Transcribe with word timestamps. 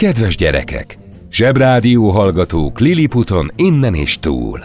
Kedves 0.00 0.36
gyerekek! 0.36 0.98
Zsebrádió 1.30 2.08
hallgatók 2.08 2.78
Liliputon 2.78 3.52
innen 3.56 3.94
és 3.94 4.18
túl. 4.18 4.60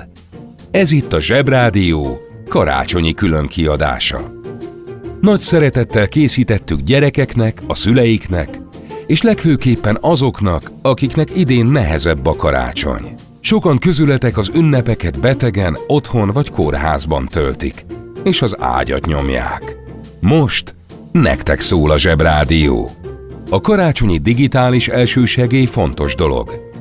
Ez 0.71 0.91
itt 0.91 1.13
a 1.13 1.19
Zsebrádió 1.19 2.17
karácsonyi 2.49 3.13
külön 3.13 3.47
kiadása. 3.47 4.31
Nagy 5.21 5.39
szeretettel 5.39 6.07
készítettük 6.07 6.79
gyerekeknek, 6.79 7.61
a 7.67 7.73
szüleiknek, 7.73 8.59
és 9.07 9.21
legfőképpen 9.21 9.97
azoknak, 10.01 10.71
akiknek 10.81 11.37
idén 11.37 11.65
nehezebb 11.65 12.25
a 12.25 12.35
karácsony. 12.35 13.13
Sokan 13.39 13.77
közületek 13.77 14.37
az 14.37 14.51
ünnepeket 14.55 15.19
betegen, 15.19 15.77
otthon 15.87 16.31
vagy 16.31 16.49
kórházban 16.49 17.27
töltik, 17.27 17.85
és 18.23 18.41
az 18.41 18.55
ágyat 18.59 19.05
nyomják. 19.05 19.75
Most 20.19 20.75
nektek 21.11 21.59
szól 21.59 21.91
a 21.91 21.97
Zsebrádió. 21.97 22.91
A 23.49 23.61
karácsonyi 23.61 24.17
digitális 24.17 24.87
elsősegély 24.87 25.65
fontos 25.65 26.15
dolog. 26.15 26.71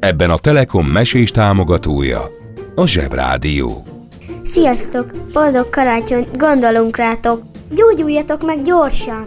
Ebben 0.00 0.30
a 0.30 0.38
Telekom 0.38 0.86
mesés 0.86 1.30
támogatója 1.30 2.30
a 2.74 2.86
Zsebrádió. 2.86 3.82
Sziasztok! 4.42 5.06
Boldog 5.32 5.68
karácsony! 5.68 6.28
Gondolunk 6.32 6.96
rátok! 6.96 7.42
Gyógyuljatok 7.70 8.46
meg 8.46 8.62
gyorsan! 8.62 9.22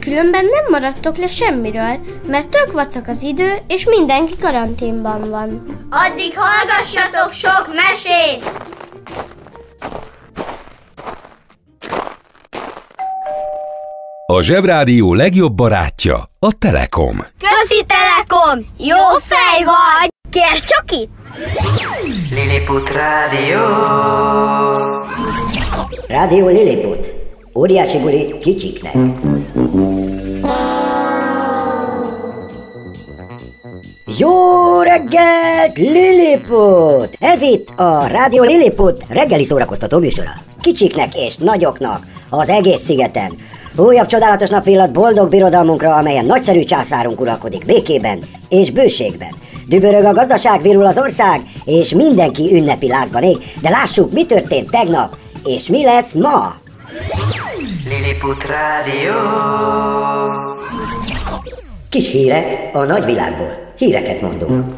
Különben 0.00 0.44
nem 0.44 0.64
maradtok 0.70 1.16
le 1.16 1.28
semmiről, 1.28 1.96
mert 2.26 2.48
tök 2.48 2.72
vacak 2.72 3.08
az 3.08 3.22
idő, 3.22 3.52
és 3.68 3.84
mindenki 3.84 4.36
karanténban 4.36 5.30
van. 5.30 5.62
Addig 5.90 6.32
hallgassatok 6.36 7.32
sok 7.32 7.66
mesét! 7.74 8.67
A 14.38 14.42
Zsebrádió 14.42 15.14
legjobb 15.14 15.52
barátja 15.52 16.30
a 16.38 16.52
Telekom. 16.58 17.16
Közi 17.16 17.84
Telekom! 17.86 18.66
Jó 18.76 18.96
fej 19.20 19.64
vagy! 19.64 20.08
Kérd 20.30 20.64
csak 20.64 20.84
itt! 20.92 21.10
Lilliput 22.30 22.90
Rádió. 22.90 23.58
Rádió 26.08 26.48
Lilliput. 26.48 27.14
Óriási 27.54 27.98
buli 27.98 28.38
kicsiknek. 28.40 28.94
Jó 34.18 34.80
reggelt, 34.82 35.76
Lilliput! 35.76 37.16
Ez 37.18 37.42
itt 37.42 37.68
a 37.76 38.06
Rádió 38.06 38.42
Lilliput 38.42 39.04
reggeli 39.08 39.44
szórakoztató 39.44 39.98
műsora. 39.98 40.30
Kicsiknek 40.60 41.16
és 41.16 41.36
nagyoknak 41.36 42.06
az 42.30 42.48
egész 42.48 42.82
szigeten. 42.82 43.32
Újabb 43.76 44.06
csodálatos 44.06 44.48
napillat 44.48 44.92
boldog 44.92 45.28
birodalmunkra, 45.28 45.94
amelyen 45.94 46.24
nagyszerű 46.24 46.62
császárunk 46.62 47.20
uralkodik 47.20 47.64
békében 47.64 48.18
és 48.48 48.70
bőségben. 48.70 49.34
Dübörög 49.68 50.04
a 50.04 50.12
gazdaság, 50.12 50.62
virul 50.62 50.86
az 50.86 50.98
ország, 50.98 51.42
és 51.64 51.92
mindenki 51.92 52.54
ünnepi 52.54 52.88
lázban 52.88 53.22
ég, 53.22 53.36
de 53.60 53.68
lássuk, 53.68 54.12
mi 54.12 54.26
történt 54.26 54.70
tegnap, 54.70 55.16
és 55.44 55.68
mi 55.68 55.84
lesz 55.84 56.12
ma. 56.12 56.54
Lilliput 57.88 58.44
Rádió. 58.44 59.12
Kis 61.88 62.10
hírek 62.10 62.70
a 62.72 62.84
nagyvilágból. 62.84 63.66
Híreket 63.76 64.20
mondunk. 64.20 64.74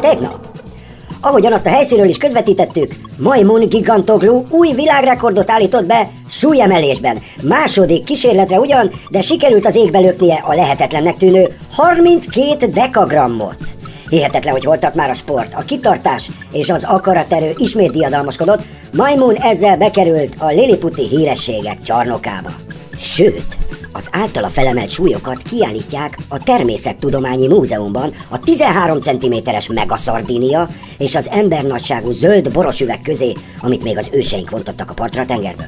Tegnap, 0.00 0.37
ahogyan 1.20 1.52
azt 1.52 1.66
a 1.66 1.70
helyszínről 1.70 2.08
is 2.08 2.18
közvetítettük, 2.18 2.94
Majmun 3.16 3.68
Gigantoglu 3.68 4.44
új 4.50 4.72
világrekordot 4.72 5.50
állított 5.50 5.84
be 5.84 6.10
súlyemelésben. 6.28 7.20
Második 7.42 8.04
kísérletre 8.04 8.58
ugyan, 8.58 8.90
de 9.10 9.20
sikerült 9.20 9.66
az 9.66 9.76
égbe 9.76 9.98
löknie 9.98 10.42
a 10.44 10.54
lehetetlennek 10.54 11.16
tűnő 11.16 11.56
32 11.72 12.66
dekagrammot. 12.66 13.56
Hihetetlen, 14.08 14.52
hogy 14.52 14.64
voltak 14.64 14.94
már 14.94 15.10
a 15.10 15.14
sport, 15.14 15.54
a 15.54 15.62
kitartás 15.62 16.30
és 16.52 16.70
az 16.70 16.84
akaraterő 16.84 17.52
ismét 17.56 17.90
diadalmaskodott, 17.90 18.62
Majmun 18.92 19.34
ezzel 19.34 19.76
bekerült 19.76 20.34
a 20.38 20.46
Liliputi 20.46 21.08
hírességek 21.08 21.82
csarnokába. 21.82 22.50
Sőt, 22.98 23.56
az 23.98 24.08
általa 24.12 24.48
felemelt 24.48 24.90
súlyokat 24.90 25.42
kiállítják 25.42 26.18
a 26.28 26.42
Természettudományi 26.42 27.46
Múzeumban 27.46 28.14
a 28.28 28.38
13 28.38 29.00
cm-es 29.00 29.68
megaszardinia 29.68 30.68
és 30.98 31.14
az 31.14 31.28
embernagyságú 31.28 32.10
zöld 32.10 32.52
boros 32.52 32.80
üveg 32.80 33.00
közé, 33.02 33.32
amit 33.60 33.82
még 33.82 33.98
az 33.98 34.08
őseink 34.12 34.50
vontottak 34.50 34.90
a 34.90 34.94
partra 34.94 35.24
tengerből. 35.24 35.66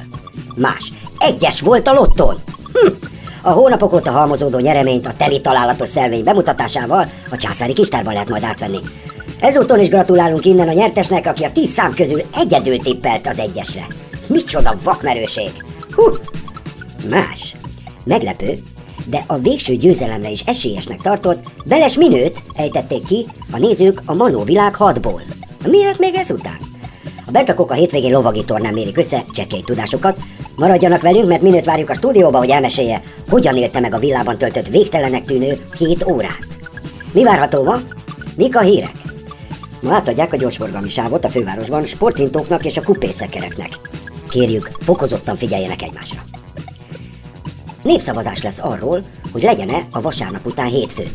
Más, 0.55 0.91
egyes 1.19 1.61
volt 1.61 1.87
a 1.87 1.93
lottón! 1.93 2.41
Hm. 2.73 2.93
A 3.41 3.49
hónapok 3.49 3.93
óta 3.93 4.11
halmozódó 4.11 4.59
nyereményt 4.59 5.05
a 5.05 5.13
teli 5.17 5.41
találatos 5.41 5.89
szelvény 5.89 6.23
bemutatásával 6.23 7.09
a 7.31 7.37
császári 7.37 7.73
kistárban 7.73 8.13
lehet 8.13 8.29
majd 8.29 8.43
átvenni. 8.43 8.79
Ezúton 9.39 9.79
is 9.79 9.89
gratulálunk 9.89 10.45
innen 10.45 10.67
a 10.67 10.73
nyertesnek, 10.73 11.25
aki 11.25 11.43
a 11.43 11.51
tíz 11.51 11.69
szám 11.69 11.93
közül 11.93 12.21
egyedül 12.35 12.77
tippelt 12.77 13.27
az 13.27 13.39
egyesre. 13.39 13.87
Micsoda 14.27 14.77
vakmerőség! 14.83 15.51
Hú, 15.95 16.03
Más. 17.09 17.55
Meglepő, 18.03 18.63
de 19.05 19.23
a 19.27 19.37
végső 19.37 19.75
győzelemre 19.75 20.29
is 20.29 20.41
esélyesnek 20.41 21.01
tartott 21.01 21.43
Beles 21.65 21.97
Minőt 21.97 22.43
ejtették 22.55 23.05
ki 23.05 23.25
a 23.51 23.57
nézők 23.57 24.01
a 24.05 24.13
Manó 24.13 24.43
világ 24.43 24.75
6-ból. 24.79 25.21
Miért 25.67 25.99
még 25.99 26.15
ezután? 26.15 26.57
A 27.25 27.31
beltakok 27.31 27.71
a 27.71 27.73
hétvégén 27.73 28.11
lovagi 28.11 28.45
tornán 28.45 28.73
mérik 28.73 28.97
össze 28.97 29.23
csekély 29.31 29.61
tudásokat. 29.61 30.17
Maradjanak 30.55 31.01
velünk, 31.01 31.27
mert 31.27 31.41
Minőt 31.41 31.65
várjuk 31.65 31.89
a 31.89 31.93
stúdióba, 31.93 32.37
hogy 32.37 32.49
elmesélje, 32.49 33.01
hogyan 33.29 33.57
élte 33.57 33.79
meg 33.79 33.93
a 33.93 33.99
villában 33.99 34.37
töltött 34.37 34.67
végtelenek 34.67 35.25
tűnő 35.25 35.59
7 35.77 36.05
órát. 36.05 36.47
Mi 37.13 37.23
várható 37.23 37.63
ma? 37.63 37.79
Mik 38.35 38.55
a 38.55 38.61
hírek? 38.61 38.93
Ma 39.81 39.93
átadják 39.93 40.33
a 40.33 40.37
gyorsforgalmi 40.37 40.89
sávot 40.89 41.25
a 41.25 41.29
fővárosban 41.29 41.85
sporthintóknak 41.85 42.65
és 42.65 42.77
a 42.77 42.83
kupészekereknek. 42.83 43.69
Kérjük, 44.29 44.71
fokozottan 44.79 45.35
figyeljenek 45.35 45.81
egymásra. 45.81 46.21
Népszavazás 47.83 48.41
lesz 48.41 48.59
arról, 48.59 49.03
hogy 49.31 49.43
legyen-e 49.43 49.87
a 49.91 50.01
vasárnap 50.01 50.45
után 50.45 50.67
hétfő. 50.67 51.11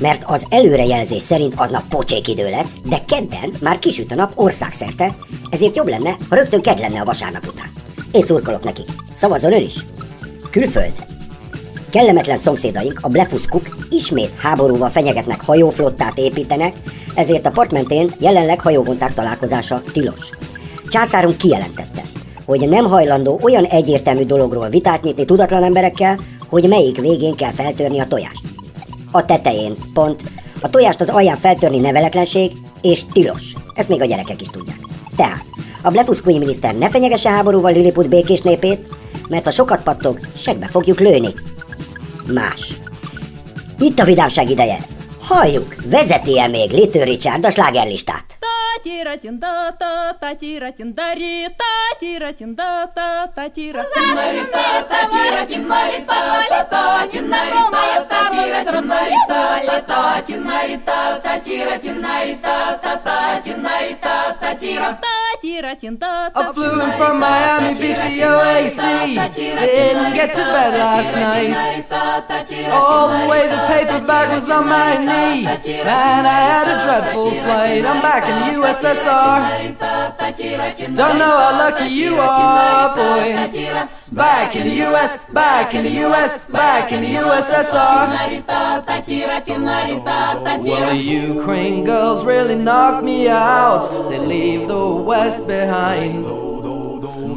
Mert 0.00 0.22
az 0.26 0.46
előrejelzés 0.48 1.22
szerint 1.22 1.54
aznap 1.56 1.88
pocsék 1.88 2.28
idő 2.28 2.50
lesz, 2.50 2.74
de 2.84 3.04
kedden 3.08 3.52
már 3.60 3.78
kisüt 3.78 4.12
a 4.12 4.14
nap 4.14 4.32
országszerte, 4.34 5.16
ezért 5.50 5.76
jobb 5.76 5.88
lenne, 5.88 6.16
ha 6.28 6.36
rögtön 6.36 6.62
kedd 6.62 6.78
lenne 6.78 7.00
a 7.00 7.04
vasárnap 7.04 7.46
után. 7.46 7.72
Én 8.12 8.22
szurkolok 8.22 8.64
neki. 8.64 8.82
Szavazzon 9.14 9.52
ön 9.52 9.64
is. 9.64 9.74
Külföld. 10.50 11.04
Kellemetlen 11.90 12.38
szomszédaink, 12.38 12.98
a 13.02 13.08
blefuszkuk 13.08 13.76
ismét 13.90 14.34
háborúval 14.36 14.88
fenyegetnek 14.90 15.40
hajóflottát 15.40 16.18
építenek, 16.18 16.74
ezért 17.14 17.46
a 17.46 17.50
part 17.50 17.72
mentén 17.72 18.14
jelenleg 18.18 18.60
hajóvonták 18.60 19.14
találkozása 19.14 19.82
tilos. 19.92 20.30
Császárunk 20.88 21.36
kijelentette, 21.36 21.91
hogy 22.44 22.68
nem 22.68 22.84
hajlandó 22.84 23.40
olyan 23.42 23.64
egyértelmű 23.64 24.24
dologról 24.24 24.68
vitát 24.68 25.02
nyitni 25.02 25.24
tudatlan 25.24 25.62
emberekkel, 25.62 26.18
hogy 26.48 26.68
melyik 26.68 27.00
végén 27.00 27.34
kell 27.34 27.52
feltörni 27.52 27.98
a 27.98 28.06
tojást. 28.06 28.42
A 29.10 29.24
tetején, 29.24 29.74
pont. 29.94 30.22
A 30.60 30.70
tojást 30.70 31.00
az 31.00 31.08
alján 31.08 31.36
feltörni 31.36 31.78
neveletlenség, 31.78 32.52
és 32.80 33.04
tilos. 33.12 33.52
Ezt 33.74 33.88
még 33.88 34.00
a 34.00 34.04
gyerekek 34.04 34.40
is 34.40 34.48
tudják. 34.48 34.78
Tehát, 35.16 35.44
a 35.82 35.90
blefuszkói 35.90 36.38
miniszter 36.38 36.74
ne 36.74 36.90
fenyegesse 36.90 37.30
háborúval 37.30 37.72
Lilliput 37.72 38.08
békés 38.08 38.40
népét, 38.40 38.86
mert 39.28 39.44
ha 39.44 39.50
sokat 39.50 39.82
pattog, 39.82 40.18
segbe 40.36 40.66
fogjuk 40.66 41.00
lőni. 41.00 41.28
Más. 42.26 42.76
Itt 43.78 43.98
a 43.98 44.04
vidámság 44.04 44.50
ideje. 44.50 44.78
Halljuk, 45.21 45.75
vezeti-e 45.85 46.47
még 46.47 46.71
Little 46.71 47.03
Richard 47.03 47.45
a 47.45 47.49
slágerlistát? 47.49 48.25
Татира 64.39 64.99
I 66.36 66.52
flew 66.52 66.80
in 66.80 66.92
from 66.96 67.18
Miami 67.18 67.74
Beach, 67.78 67.96
BOAC. 67.98 69.34
Didn't 69.34 70.14
get 70.14 70.32
to 70.34 70.38
bed 70.38 70.78
last 70.78 71.14
night. 71.16 71.90
All 72.70 73.08
the 73.08 73.28
way 73.28 73.48
the 73.48 73.58
paper 73.66 74.06
bag 74.06 74.32
was 74.32 74.48
on 74.48 74.68
my 74.68 74.98
knee. 74.98 75.42
Man, 75.42 76.26
I 76.26 76.40
had 76.52 76.68
a 76.68 76.84
dreadful 76.86 77.30
flight. 77.32 77.84
I'm 77.84 78.00
back 78.00 78.22
in 78.30 78.54
the 78.54 78.62
USSR. 78.62 80.01
Don't 80.94 81.18
know 81.18 81.36
how 81.38 81.58
lucky 81.58 81.88
you 81.88 82.14
are, 82.16 82.94
boy. 82.94 83.34
Back 84.12 84.54
in 84.56 84.68
the 84.68 84.74
US, 84.86 85.24
back 85.26 85.74
in 85.74 85.84
the 85.84 85.90
US, 86.06 86.46
back 86.48 86.92
in 86.92 87.00
the 87.02 87.08
USSR. 87.08 88.08
Well, 90.62 90.90
the 90.90 90.96
Ukraine 90.96 91.84
girls 91.84 92.24
really 92.24 92.54
knock 92.54 93.02
me 93.02 93.28
out. 93.28 93.88
They 94.10 94.18
leave 94.18 94.68
the 94.68 94.86
West 94.94 95.46
behind. 95.46 96.51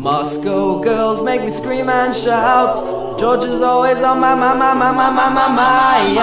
Moscow 0.06 0.80
girls 0.84 1.24
make 1.24 1.42
me 1.42 1.50
scream 1.50 1.90
and 1.90 2.16
shout. 2.16 3.18
George 3.18 3.44
is 3.46 3.60
always 3.62 3.98
on 4.04 4.20
my, 4.20 4.36
my, 4.36 4.54
my, 4.54 4.72
my, 4.72 4.92
my, 4.92 5.10
my, 5.10 5.30
my 5.30 5.48
mind. 5.50 6.16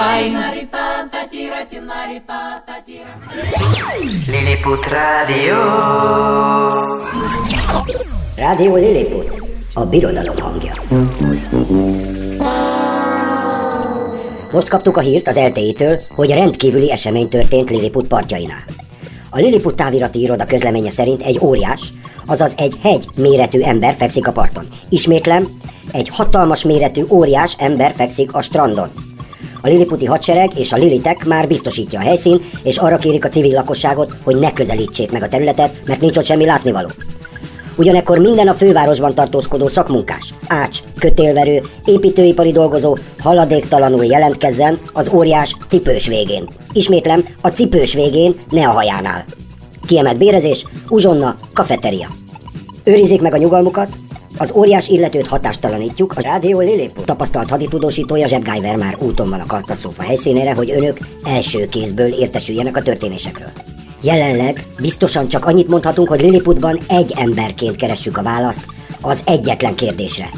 Lilliput 4.27 4.85
Rádió. 4.85 5.57
Rádió 8.37 8.75
Lilliput, 8.75 9.41
a 9.73 9.85
birodalom 9.85 10.35
hangja. 10.39 10.73
Most 14.51 14.67
kaptuk 14.67 14.97
a 14.97 15.01
hírt 15.01 15.27
az 15.27 15.35
LTI-től, 15.35 15.99
hogy 16.09 16.29
rendkívüli 16.29 16.91
esemény 16.91 17.29
történt 17.29 17.69
Lilliput 17.69 18.07
partjainál. 18.07 18.63
A 19.35 19.39
Lilliput 19.39 19.75
távirati 19.75 20.21
iroda 20.21 20.45
közleménye 20.45 20.89
szerint 20.89 21.21
egy 21.21 21.39
óriás, 21.41 21.93
azaz 22.25 22.53
egy 22.57 22.73
hegy 22.81 23.07
méretű 23.15 23.61
ember 23.61 23.95
fekszik 23.95 24.27
a 24.27 24.31
parton. 24.31 24.67
Ismétlem, 24.89 25.47
egy 25.91 26.09
hatalmas 26.09 26.63
méretű 26.63 27.03
óriás 27.09 27.55
ember 27.57 27.93
fekszik 27.95 28.33
a 28.33 28.41
strandon. 28.41 28.91
A 29.61 29.67
liliputi 29.67 30.05
hadsereg 30.05 30.59
és 30.59 30.71
a 30.71 30.77
lilitek 30.77 31.25
már 31.25 31.47
biztosítja 31.47 31.99
a 31.99 32.03
helyszín, 32.03 32.41
és 32.63 32.77
arra 32.77 32.97
kérik 32.97 33.25
a 33.25 33.29
civil 33.29 33.53
lakosságot, 33.53 34.13
hogy 34.23 34.35
ne 34.35 34.53
közelítsék 34.53 35.11
meg 35.11 35.23
a 35.23 35.27
területet, 35.27 35.83
mert 35.85 36.01
nincs 36.01 36.17
ott 36.17 36.25
semmi 36.25 36.45
látnivaló. 36.45 36.89
Ugyanekkor 37.75 38.17
minden 38.17 38.47
a 38.47 38.53
fővárosban 38.53 39.15
tartózkodó 39.15 39.67
szakmunkás, 39.67 40.33
ács, 40.47 40.79
kötélverő, 40.99 41.61
építőipari 41.85 42.51
dolgozó 42.51 42.97
haladéktalanul 43.19 44.05
jelentkezzen 44.05 44.79
az 44.93 45.09
óriás 45.13 45.55
cipős 45.67 46.07
végén. 46.07 46.49
Ismétlem, 46.73 47.25
a 47.41 47.47
cipős 47.47 47.93
végén, 47.93 48.35
ne 48.49 48.67
a 48.67 48.71
hajánál. 48.71 49.25
Kiemelt 49.87 50.17
bérezés, 50.17 50.65
uzsonna, 50.89 51.35
kafeteria. 51.53 52.07
Őrizzék 52.83 53.21
meg 53.21 53.33
a 53.33 53.37
nyugalmukat, 53.37 53.87
az 54.37 54.51
óriás 54.55 54.87
illetőt 54.87 55.27
hatástalanítjuk, 55.27 56.13
a 56.15 56.21
Rádió 56.21 56.59
Lilliput 56.59 57.05
tapasztalt 57.05 57.49
haditudósítója 57.49 58.27
Zsebgájver 58.27 58.75
már 58.75 58.97
úton 58.99 59.29
van 59.29 59.39
a 59.39 59.45
katasztrófa 59.45 60.03
helyszínére, 60.03 60.53
hogy 60.53 60.71
önök 60.71 60.97
első 61.23 61.67
kézből 61.67 62.13
értesüljenek 62.13 62.77
a 62.77 62.81
történésekről. 62.81 63.72
Jelenleg 64.03 64.65
biztosan 64.79 65.27
csak 65.27 65.45
annyit 65.45 65.67
mondhatunk, 65.67 66.07
hogy 66.07 66.21
Lilliputban 66.21 66.79
egy 66.87 67.13
emberként 67.15 67.75
keressük 67.75 68.17
a 68.17 68.23
választ 68.23 68.65
az 69.01 69.23
egyetlen 69.25 69.75
kérdésre, 69.75 70.29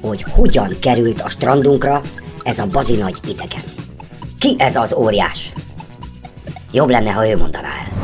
hogy 0.00 0.22
hogyan 0.22 0.76
került 0.80 1.20
a 1.20 1.28
strandunkra 1.28 2.02
ez 2.42 2.58
a 2.58 2.66
bazinagy 2.66 3.16
idegen. 3.28 3.62
Ki 4.38 4.54
ez 4.58 4.76
az 4.76 4.92
óriás? 4.92 5.52
Jobb 6.72 6.88
lenne, 6.88 7.10
ha 7.10 7.28
ő 7.28 7.36
mondaná 7.36 7.68
el. 7.68 7.97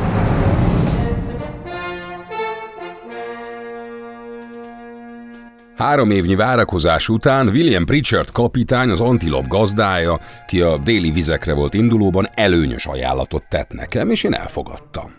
Három 5.84 6.10
évnyi 6.10 6.34
várakozás 6.34 7.08
után 7.08 7.48
William 7.48 7.84
Pritchard 7.84 8.30
kapitány, 8.32 8.90
az 8.90 9.00
Antilop 9.00 9.48
gazdája, 9.48 10.20
ki 10.46 10.60
a 10.60 10.76
déli 10.76 11.10
vizekre 11.10 11.52
volt 11.52 11.74
indulóban, 11.74 12.28
előnyös 12.34 12.86
ajánlatot 12.86 13.44
tett 13.48 13.72
nekem, 13.72 14.10
és 14.10 14.22
én 14.22 14.34
elfogadtam. 14.34 15.14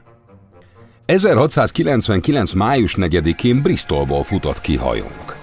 1699. 1.06 2.52
május 2.52 2.96
4-én 2.98 3.62
Bristolból 3.62 4.24
futott 4.24 4.62
ki 4.62 4.76
hajónk. 4.76 5.36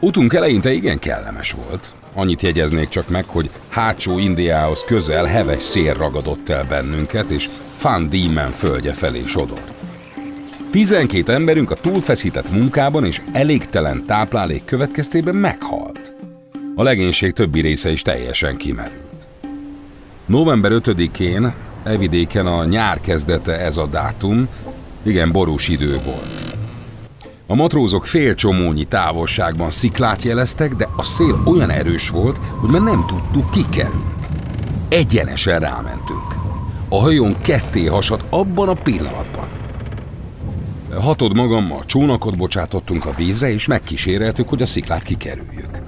Utunk 0.00 0.34
eleinte 0.34 0.72
igen 0.72 0.98
kellemes 0.98 1.52
volt. 1.52 1.92
Annyit 2.14 2.42
jegyeznék 2.42 2.88
csak 2.88 3.08
meg, 3.08 3.24
hogy 3.26 3.50
hátsó 3.68 4.18
Indiához 4.18 4.84
közel 4.86 5.24
heves 5.24 5.62
szél 5.62 5.94
ragadott 5.94 6.48
el 6.48 6.64
bennünket, 6.64 7.30
és 7.30 7.48
Van 7.82 8.08
Diemen 8.08 8.50
földje 8.50 8.92
felé 8.92 9.22
sodort. 9.26 9.83
12 10.74 11.32
emberünk 11.32 11.70
a 11.70 11.74
túlfeszített 11.74 12.50
munkában 12.50 13.04
és 13.04 13.20
elégtelen 13.32 14.04
táplálék 14.06 14.64
következtében 14.64 15.34
meghalt. 15.34 16.14
A 16.74 16.82
legénység 16.82 17.32
többi 17.32 17.60
része 17.60 17.90
is 17.90 18.02
teljesen 18.02 18.56
kimerült. 18.56 19.26
November 20.26 20.72
5-én, 20.74 21.52
evidéken 21.84 22.46
a 22.46 22.64
nyár 22.64 23.00
kezdete 23.00 23.58
ez 23.58 23.76
a 23.76 23.86
dátum, 23.86 24.48
igen 25.02 25.32
borús 25.32 25.68
idő 25.68 25.98
volt. 26.04 26.56
A 27.46 27.54
matrózok 27.54 28.06
fél 28.06 28.34
csomónyi 28.34 28.84
távolságban 28.84 29.70
sziklát 29.70 30.22
jeleztek, 30.22 30.74
de 30.74 30.88
a 30.96 31.02
szél 31.02 31.42
olyan 31.46 31.70
erős 31.70 32.08
volt, 32.08 32.40
hogy 32.60 32.70
már 32.70 32.82
nem 32.82 33.04
tudtuk 33.06 33.50
kikerülni. 33.50 34.26
Egyenesen 34.88 35.60
rámentünk. 35.60 36.34
A 36.88 37.00
hajón 37.00 37.36
ketté 37.40 37.84
hasadt 37.84 38.24
abban 38.30 38.68
a 38.68 38.74
pillanatban. 38.74 39.53
Hatod 41.00 41.34
magammal 41.34 41.84
csónakot 41.84 42.36
bocsátottunk 42.36 43.04
a 43.04 43.14
vízre, 43.16 43.52
és 43.52 43.66
megkíséreltük, 43.66 44.48
hogy 44.48 44.62
a 44.62 44.66
sziklát 44.66 45.02
kikerüljük. 45.02 45.80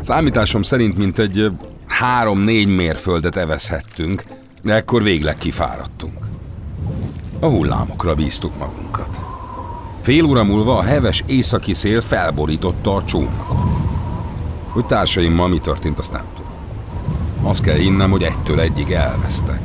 Számításom 0.00 0.62
szerint 0.62 0.96
mintegy 0.96 1.50
három-négy 1.86 2.68
mérföldet 2.68 3.36
evezhettünk, 3.36 4.24
de 4.62 4.74
ekkor 4.74 5.02
végleg 5.02 5.36
kifáradtunk. 5.36 6.18
A 7.40 7.46
hullámokra 7.46 8.14
bíztuk 8.14 8.58
magunkat. 8.58 9.20
Fél 10.00 10.24
óra 10.24 10.44
múlva 10.44 10.78
a 10.78 10.82
heves 10.82 11.24
északi 11.26 11.74
szél 11.74 12.00
felborította 12.00 12.94
a 12.94 13.04
csónakot. 13.04 13.56
Hogy 14.68 14.86
társaimmal 14.86 15.48
mi 15.48 15.58
történt, 15.58 15.98
azt 15.98 16.12
nem 16.12 16.24
tudom. 16.34 16.52
Azt 17.42 17.62
kell 17.62 17.76
hinnem, 17.76 18.10
hogy 18.10 18.22
egytől 18.22 18.60
egyig 18.60 18.90
elvesztek. 18.90 19.60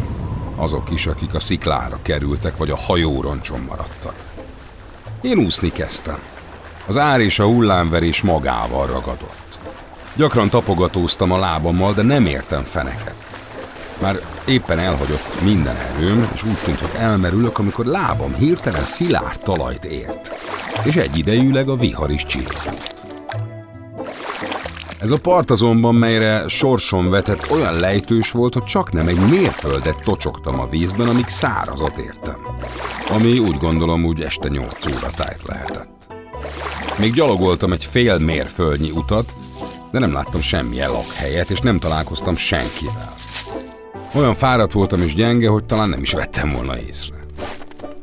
Azok 0.56 0.92
is, 0.92 1.08
akik 1.08 1.34
a 1.34 1.40
sziklára 1.40 2.00
kerültek, 2.02 2.58
vagy 2.58 2.70
a 2.70 2.78
hajóroncson 2.78 3.60
maradtak. 3.70 4.29
Én 5.22 5.38
úszni 5.38 5.72
kezdtem. 5.72 6.20
Az 6.88 6.98
ár 6.98 7.20
és 7.20 7.40
a 7.40 7.46
hullámverés 7.46 8.22
magával 8.22 8.86
ragadott. 8.86 9.60
Gyakran 10.16 10.50
tapogatóztam 10.50 11.32
a 11.32 11.38
lábammal, 11.40 11.94
de 11.94 12.02
nem 12.02 12.26
értem 12.26 12.64
feneket. 12.64 13.16
Már 14.02 14.20
éppen 14.46 14.80
elhagyott 14.80 15.42
minden 15.44 15.76
erőm, 15.76 16.30
és 16.34 16.44
úgy 16.44 16.58
tűnt, 16.64 16.80
hogy 16.80 17.02
elmerülök, 17.02 17.60
amikor 17.60 17.86
lábam 17.86 18.34
hirtelen 18.34 18.84
szilárd 18.84 19.40
talajt 19.40 19.86
ért. 19.86 20.32
És 20.84 20.96
egyidejűleg 20.96 21.70
a 21.70 21.76
vihar 21.76 22.12
is 22.12 22.26
csillogott. 22.26 22.99
Ez 25.00 25.12
a 25.12 25.18
part 25.18 25.52
azonban, 25.52 25.96
melyre 25.96 26.48
sorsom 26.48 27.10
vetett, 27.10 27.52
olyan 27.52 27.80
lejtős 27.80 28.32
volt, 28.32 28.54
hogy 28.54 28.64
csak 28.64 28.92
nem 28.92 29.08
egy 29.08 29.30
mérföldet 29.30 30.04
tocsogtam 30.04 30.60
a 30.60 30.66
vízben, 30.66 31.08
amíg 31.08 31.28
szárazat 31.28 31.98
értem. 31.98 32.38
Ami 33.10 33.40
úgy 33.40 33.58
gondolom 33.58 34.06
úgy 34.06 34.22
este 34.22 34.48
8 34.48 34.86
óra 34.86 35.10
tájt 35.16 35.42
lehetett. 35.46 36.08
Még 36.98 37.14
gyalogoltam 37.14 37.72
egy 37.72 37.86
fél 37.86 38.18
mérföldnyi 38.18 38.92
utat, 38.92 39.36
de 39.92 40.00
nem 40.00 40.14
láttam 40.14 40.42
semmilyen 40.42 40.92
lakhelyet, 40.92 41.50
és 41.50 41.60
nem 41.60 41.80
találkoztam 41.80 42.36
senkivel. 42.36 43.14
Olyan 44.14 44.34
fáradt 44.34 44.72
voltam 44.72 45.02
és 45.02 45.14
gyenge, 45.16 45.50
hogy 45.50 45.64
talán 45.64 45.90
nem 45.90 46.02
is 46.02 46.14
vettem 46.14 46.50
volna 46.50 46.80
észre. 46.80 47.16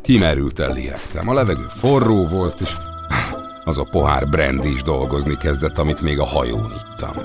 Kimerülten 0.02 0.72
liegtem. 0.72 1.28
A 1.28 1.34
levegő 1.34 1.66
forró 1.80 2.26
volt, 2.26 2.60
és 2.60 2.76
az 3.66 3.78
a 3.78 3.84
pohár 3.90 4.28
brandy 4.28 4.70
is 4.70 4.82
dolgozni 4.82 5.36
kezdett, 5.36 5.78
amit 5.78 6.00
még 6.00 6.18
a 6.18 6.24
hajón 6.24 6.72
ittam. 6.72 7.16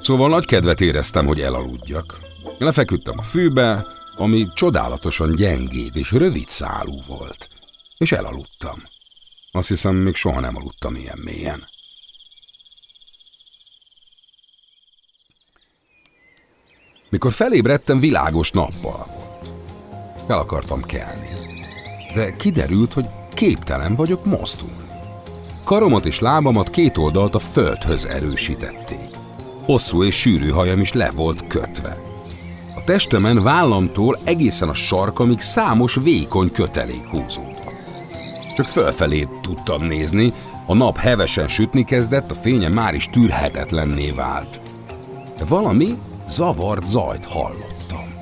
Szóval 0.00 0.28
nagy 0.28 0.44
kedvet 0.44 0.80
éreztem, 0.80 1.26
hogy 1.26 1.40
elaludjak. 1.40 2.18
Lefeküdtem 2.58 3.18
a 3.18 3.22
fűbe, 3.22 3.86
ami 4.16 4.48
csodálatosan 4.54 5.34
gyengéd 5.34 5.96
és 5.96 6.12
rövid 6.12 6.48
szálú 6.48 7.00
volt, 7.06 7.48
és 7.98 8.12
elaludtam. 8.12 8.82
Azt 9.52 9.68
hiszem, 9.68 9.94
még 9.94 10.14
soha 10.14 10.40
nem 10.40 10.56
aludtam 10.56 10.94
ilyen 10.94 11.18
mélyen. 11.24 11.64
Mikor 17.08 17.32
felébredtem, 17.32 18.00
világos 18.00 18.50
nappal 18.50 19.06
volt. 19.06 19.50
El 20.26 20.38
akartam 20.38 20.82
kelni. 20.82 21.28
De 22.14 22.36
kiderült, 22.36 22.92
hogy 22.92 23.06
képtelen 23.34 23.94
vagyok 23.94 24.24
mozdulni. 24.24 24.89
Karomat 25.64 26.06
és 26.06 26.20
lábamat 26.20 26.70
két 26.70 26.98
oldalt 26.98 27.34
a 27.34 27.38
földhöz 27.38 28.04
erősítették. 28.04 29.08
Hosszú 29.64 30.04
és 30.04 30.20
sűrű 30.20 30.48
hajam 30.48 30.80
is 30.80 30.92
le 30.92 31.10
volt 31.10 31.46
kötve. 31.46 31.96
A 32.76 32.84
testemen 32.84 33.42
vállamtól 33.42 34.18
egészen 34.24 34.68
a 34.68 34.74
sarkamig 34.74 35.40
számos 35.40 35.94
vékony 35.94 36.52
kötelék 36.52 37.04
húzódott. 37.04 37.58
Csak 38.56 38.66
fölfelé 38.66 39.28
tudtam 39.42 39.82
nézni, 39.82 40.32
a 40.66 40.74
nap 40.74 40.96
hevesen 40.96 41.48
sütni 41.48 41.84
kezdett, 41.84 42.30
a 42.30 42.34
fénye 42.34 42.68
már 42.68 42.94
is 42.94 43.08
tűrhetetlenné 43.10 44.10
vált. 44.10 44.60
De 45.38 45.44
valami 45.44 45.98
zavart 46.28 46.84
zajt 46.84 47.24
hallottam. 47.24 48.14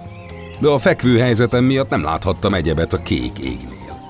De 0.61 0.68
a 0.68 0.78
fekvő 0.78 1.18
helyzetem 1.18 1.64
miatt 1.64 1.90
nem 1.90 2.02
láthattam 2.02 2.54
egyebet 2.54 2.92
a 2.92 3.02
kék 3.02 3.38
égnél. 3.38 4.00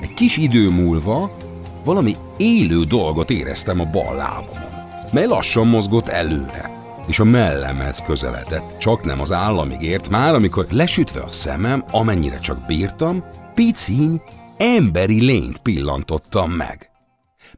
Egy 0.00 0.14
kis 0.14 0.36
idő 0.36 0.70
múlva 0.70 1.36
valami 1.84 2.16
élő 2.36 2.84
dolgot 2.84 3.30
éreztem 3.30 3.80
a 3.80 3.84
bal 3.84 4.14
lábamon, 4.16 4.72
mely 5.12 5.26
lassan 5.26 5.66
mozgott 5.66 6.08
előre, 6.08 6.70
és 7.06 7.18
a 7.18 7.24
mellemhez 7.24 8.02
közeledett, 8.06 8.78
csak 8.78 9.04
nem 9.04 9.20
az 9.20 9.32
államig 9.32 9.82
ért 9.82 10.08
már, 10.08 10.34
amikor 10.34 10.66
lesütve 10.70 11.20
a 11.20 11.30
szemem, 11.30 11.84
amennyire 11.90 12.38
csak 12.38 12.66
bírtam, 12.66 13.24
piciny, 13.54 14.22
emberi 14.56 15.20
lényt 15.24 15.58
pillantottam 15.58 16.50
meg. 16.50 16.90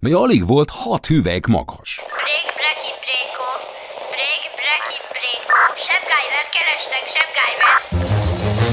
mely 0.00 0.12
alig 0.12 0.46
volt 0.46 0.70
hat 0.70 1.06
hüvelyk 1.06 1.46
magas. 1.46 2.00
Brég, 2.22 2.46
breki, 2.58 2.92
bréko, 3.02 3.48
brég, 4.14 4.42
breki, 4.58 4.96
bréko, 5.12 5.60
sebgájver, 5.88 6.44
kerestek, 6.54 7.04
sebgájver. 7.16 7.76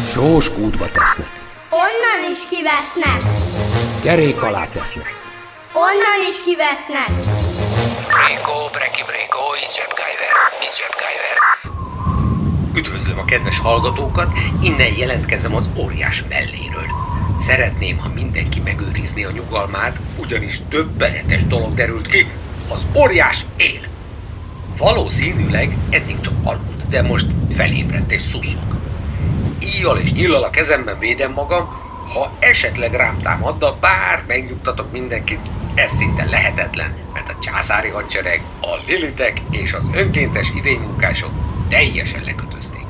Sós 0.05 0.53
kútba 0.53 0.91
tesznek, 0.91 1.47
Onnan 1.71 2.31
is 2.31 2.39
kivesznek, 2.49 3.21
kerék 4.03 4.41
alá 4.41 4.67
tesznek. 4.67 5.28
Onnan 5.73 6.19
is 6.29 6.43
kivesznek. 6.43 7.09
Brékó, 8.15 8.69
breki, 8.71 9.03
brékó, 9.09 9.43
így 9.63 9.71
zsebkájver, 9.77 10.33
így 10.63 10.75
zsebkájver. 10.79 11.37
Üdvözlöm 12.75 13.19
a 13.19 13.25
kedves 13.25 13.59
hallgatókat, 13.59 14.31
innen 14.61 14.93
jelentkezem 14.97 15.55
az 15.55 15.69
óriás 15.75 16.23
melléről. 16.29 16.87
Szeretném, 17.39 17.97
ha 17.97 18.09
mindenki 18.13 18.59
megőrizné 18.59 19.23
a 19.23 19.31
nyugalmát, 19.31 19.99
ugyanis 20.17 20.61
döbbenetes 20.69 21.43
dolog 21.47 21.73
derült 21.73 22.07
ki, 22.07 22.31
az 22.67 22.85
óriás 22.95 23.45
él. 23.57 23.81
Valószínűleg 24.77 25.77
eddig 25.89 26.19
csak 26.19 26.33
aludt, 26.43 26.89
de 26.89 27.01
most 27.01 27.27
felébredt 27.51 28.11
és 28.11 28.21
szuszog. 28.21 28.77
Íjjal 29.59 29.97
és 29.97 30.11
nyillal 30.13 30.43
a 30.43 30.49
kezemben 30.49 30.99
védem 30.99 31.31
magam, 31.31 31.77
ha 32.13 32.31
esetleg 32.39 32.93
rám 32.93 33.17
támadna, 33.21 33.75
bár 33.79 34.23
megnyugtatok 34.27 34.91
mindenkit, 34.91 35.39
ez 35.79 35.91
szinte 35.91 36.25
lehetetlen, 36.25 36.93
mert 37.13 37.29
a 37.29 37.39
császári 37.39 37.89
hadsereg, 37.89 38.41
a 38.61 38.75
lilitek 38.87 39.41
és 39.51 39.73
az 39.73 39.89
önkéntes 39.93 40.49
idénymunkások 40.55 41.31
teljesen 41.69 42.23
lekötözték. 42.23 42.85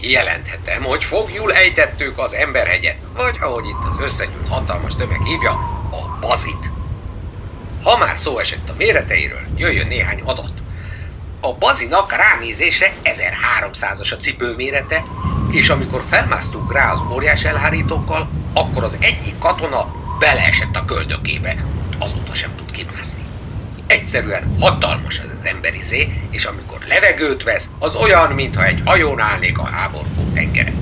Kijelenthetem, 0.00 0.82
hogy 0.82 1.04
fogjul 1.04 1.52
ejtettük 1.52 2.18
az 2.18 2.34
emberhegyet, 2.34 2.96
vagy 3.16 3.36
ahogy 3.40 3.64
itt 3.66 3.88
az 3.88 3.96
összegyűlt 4.00 4.48
hatalmas 4.48 4.94
tömeg 4.94 5.22
hívja, 5.22 5.50
a 5.90 6.18
bazit. 6.20 6.70
Ha 7.82 7.98
már 7.98 8.18
szó 8.18 8.38
esett 8.38 8.68
a 8.68 8.74
méreteiről, 8.78 9.42
jöjjön 9.56 9.86
néhány 9.86 10.20
adat. 10.24 10.52
A 11.40 11.54
bazinak 11.54 12.16
ránézésre 12.16 12.92
1300-as 13.04 14.12
a 14.12 14.16
cipő 14.16 14.54
mérete, 14.54 15.04
és 15.50 15.68
amikor 15.68 16.02
felmásztunk 16.08 16.72
rá 16.72 16.92
az 16.92 17.00
óriás 17.12 17.44
elhárítókkal, 17.44 18.28
akkor 18.52 18.84
az 18.84 18.98
egyik 19.00 19.38
katona 19.38 20.01
beleesett 20.22 20.76
a 20.76 20.84
köldökébe, 20.84 21.56
azóta 21.98 22.34
sem 22.34 22.50
tud 22.56 22.70
kimászni. 22.70 23.24
Egyszerűen 23.86 24.56
hatalmas 24.60 25.18
ez 25.18 25.30
az 25.38 25.44
emberizé, 25.44 26.12
és 26.30 26.44
amikor 26.44 26.78
levegőt 26.88 27.42
vesz, 27.42 27.68
az 27.78 27.94
olyan, 27.94 28.32
mintha 28.32 28.64
egy 28.64 28.82
hajón 28.84 29.20
állnék 29.20 29.58
a 29.58 29.64
háborgó 29.64 30.30
tengeren. 30.34 30.74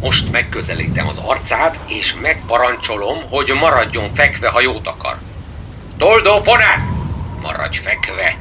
Most 0.00 0.30
megközelítem 0.30 1.06
az 1.08 1.18
arcát, 1.18 1.78
és 1.88 2.14
megparancsolom, 2.22 3.18
hogy 3.30 3.52
maradjon 3.60 4.08
fekve, 4.08 4.48
ha 4.48 4.60
jót 4.60 4.86
akar. 4.86 5.18
Toldó 5.98 6.40
fonát! 6.40 6.82
Maradj 7.40 7.78
fekve! 7.78 8.36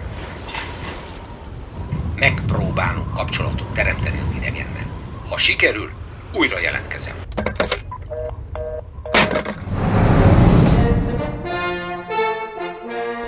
Megpróbálunk 2.15 3.13
kapcsolatot 3.13 3.73
teremteni 3.73 4.19
az 4.23 4.33
idegennel. 4.35 4.87
Ha 5.29 5.37
sikerül, 5.37 5.91
újra 6.31 6.59
jelentkezem. 6.59 7.15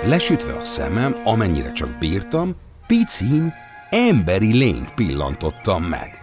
Lesütve 0.04 0.52
a 0.52 0.64
szemem, 0.64 1.14
amennyire 1.24 1.72
csak 1.72 1.98
bírtam, 1.98 2.54
picin, 2.86 3.54
emberi 3.90 4.52
lényt 4.52 4.94
pillantottam 4.94 5.84
meg, 5.84 6.18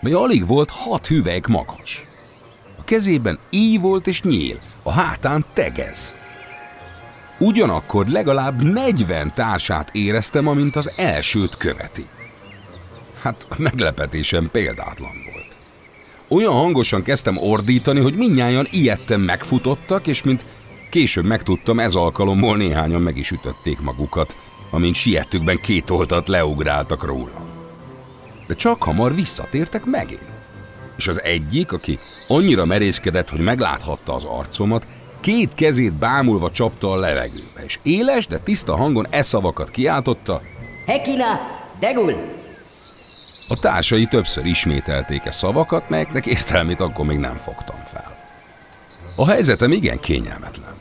mely 0.00 0.12
alig 0.12 0.46
volt 0.46 0.70
hat 0.70 1.06
hüvelyk 1.06 1.46
magas. 1.46 2.06
A 2.78 2.84
kezében 2.84 3.38
íj 3.50 3.76
volt 3.76 4.06
és 4.06 4.22
nyíl, 4.22 4.58
a 4.82 4.92
hátán 4.92 5.44
tegez. 5.52 6.16
Ugyanakkor 7.38 8.06
legalább 8.06 8.62
40 8.62 9.34
társát 9.34 9.90
éreztem, 9.92 10.46
amint 10.46 10.76
az 10.76 10.92
elsőt 10.96 11.56
követi. 11.56 12.06
Hát 13.22 13.46
meglepetésem 13.56 14.48
példátlan 14.50 15.12
volt. 15.32 15.56
Olyan 16.28 16.52
hangosan 16.52 17.02
kezdtem 17.02 17.36
ordítani, 17.36 18.00
hogy 18.00 18.14
minnyáján 18.14 18.66
ijedten 18.70 19.20
megfutottak, 19.20 20.06
és 20.06 20.22
mint 20.22 20.44
később 20.90 21.24
megtudtam, 21.24 21.80
ez 21.80 21.94
alkalommal 21.94 22.56
néhányan 22.56 23.02
meg 23.02 23.16
is 23.16 23.30
ütötték 23.30 23.80
magukat, 23.80 24.36
amint 24.70 24.94
sietükben 24.94 25.60
két 25.60 25.90
oltat 25.90 26.28
leugráltak 26.28 27.04
róla. 27.04 27.46
De 28.46 28.54
csak 28.54 28.82
hamar 28.82 29.14
visszatértek 29.14 29.84
megint. 29.84 30.28
És 30.96 31.08
az 31.08 31.22
egyik, 31.22 31.72
aki 31.72 31.98
annyira 32.28 32.64
merészkedett, 32.64 33.28
hogy 33.30 33.40
megláthatta 33.40 34.14
az 34.14 34.24
arcomat, 34.24 34.86
két 35.20 35.54
kezét 35.54 35.92
bámulva 35.92 36.50
csapta 36.50 36.92
a 36.92 36.96
levegőbe, 36.96 37.64
és 37.64 37.78
éles, 37.82 38.26
de 38.26 38.38
tiszta 38.38 38.76
hangon 38.76 39.06
e 39.10 39.22
szavakat 39.22 39.70
kiáltotta, 39.70 40.42
Hekina, 40.86 41.40
degul! 41.80 42.38
a 43.48 43.58
társai 43.58 44.06
többször 44.06 44.44
ismételték 44.44 45.24
e 45.24 45.30
szavakat, 45.30 45.88
melyeknek 45.88 46.26
értelmét 46.26 46.80
akkor 46.80 47.06
még 47.06 47.18
nem 47.18 47.36
fogtam 47.36 47.76
fel. 47.84 48.16
A 49.16 49.26
helyzetem 49.26 49.72
igen 49.72 50.00
kényelmetlen. 50.00 50.79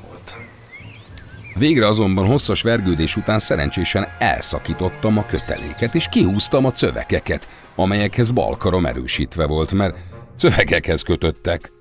Végre 1.60 1.88
azonban 1.88 2.26
hosszas 2.26 2.62
vergődés 2.62 3.16
után 3.16 3.40
szerencsésen 3.40 4.08
elszakítottam 4.20 5.18
a 5.18 5.26
köteléket, 5.26 5.96
és 5.96 6.08
kihúztam 6.10 6.66
a 6.66 6.72
cövekeket, 6.72 7.48
amelyekhez 7.76 8.30
balkarom 8.30 8.86
erősítve 8.86 9.46
volt, 9.46 9.74
mert 9.74 9.98
cövekekhez 10.38 11.02
kötöttek. 11.02 11.72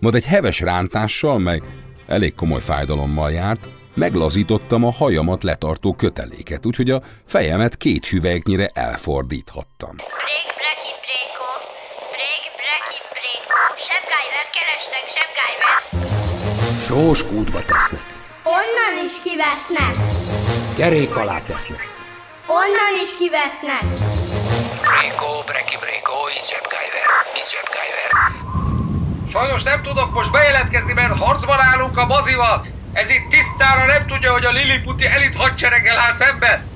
Majd 0.00 0.14
egy 0.14 0.24
heves 0.24 0.60
rántással, 0.60 1.38
mely 1.38 1.60
elég 2.06 2.34
komoly 2.34 2.60
fájdalommal 2.60 3.30
járt, 3.30 3.68
meglazítottam 3.94 4.84
a 4.84 4.92
hajamat 4.92 5.42
letartó 5.42 5.94
köteléket, 5.94 6.66
úgyhogy 6.66 6.90
a 6.90 7.02
fejemet 7.24 7.76
két 7.76 8.06
hüvelyknyire 8.06 8.70
elfordíthattam. 8.74 9.96
Brég, 9.96 10.46
breki, 10.60 10.92
bréko, 11.04 11.50
brég, 12.14 12.42
breki, 12.60 12.98
bréko, 13.12 13.60
sebgájver, 13.88 14.46
kerestek, 14.56 15.06
sebgájver. 15.16 15.78
Sós 16.78 17.26
kútba 17.26 17.64
tesznek, 17.64 18.13
Onnan 18.60 19.04
is 19.06 19.12
kivesznek, 19.22 19.94
kerék 20.76 21.16
alá 21.16 21.38
tesznek. 21.38 21.88
onnan 22.46 22.94
is 23.04 23.16
kivesznek. 23.16 23.84
Brékó, 24.80 25.42
breki, 25.46 25.76
brékó, 25.76 26.18
így 26.36 26.46
zsebkájver. 26.50 27.08
Sajnos 29.32 29.62
nem 29.62 29.82
tudok 29.82 30.14
most 30.14 30.30
bejelentkezni, 30.30 30.92
mert 30.92 31.18
harcban 31.18 31.60
állunk 31.60 31.98
a 31.98 32.06
bazival. 32.06 32.66
Ez 32.92 33.10
itt 33.10 33.28
tisztára 33.28 33.84
nem 33.84 34.06
tudja, 34.06 34.32
hogy 34.32 34.44
a 34.44 34.50
Liliputi 34.50 35.06
elit 35.06 35.36
hadsereggel 35.36 35.98
áll 35.98 36.12
szemben. 36.12 36.68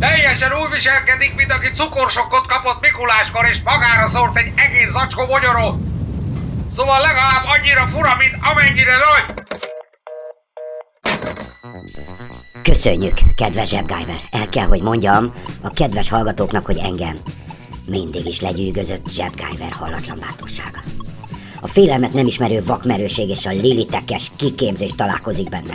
Teljesen 0.00 0.52
úgy 0.52 0.70
viselkedik, 0.70 1.34
mint 1.34 1.52
aki 1.52 1.70
cukorsokkot 1.70 2.46
kapott 2.46 2.80
Mikuláskor, 2.80 3.46
és 3.46 3.58
magára 3.64 4.06
szórt 4.06 4.38
egy 4.38 4.52
egész 4.56 4.90
zacskó 4.90 5.26
mogyorót. 5.26 5.80
Szóval 6.72 7.00
legalább 7.00 7.44
annyira 7.44 7.86
fura, 7.86 8.16
mint 8.16 8.36
amennyire 8.40 8.96
nagy. 8.96 9.42
Köszönjük, 12.62 13.14
kedves 13.36 13.68
zsebgájver. 13.68 14.20
El 14.30 14.48
kell, 14.48 14.66
hogy 14.66 14.82
mondjam 14.82 15.32
a 15.62 15.70
kedves 15.70 16.08
hallgatóknak, 16.08 16.66
hogy 16.66 16.78
engem 16.82 17.16
mindig 17.86 18.26
is 18.26 18.40
legyűgözött 18.40 19.10
zsebgájver 19.10 19.72
hallatlan 19.72 20.18
bátorsága. 20.20 20.82
A 21.60 21.66
félelmet 21.66 22.12
nem 22.12 22.26
ismerő 22.26 22.62
vakmerőség 22.64 23.28
és 23.28 23.46
a 23.46 23.50
lilitekes 23.50 24.30
kiképzés 24.36 24.90
találkozik 24.96 25.48
benne. 25.48 25.74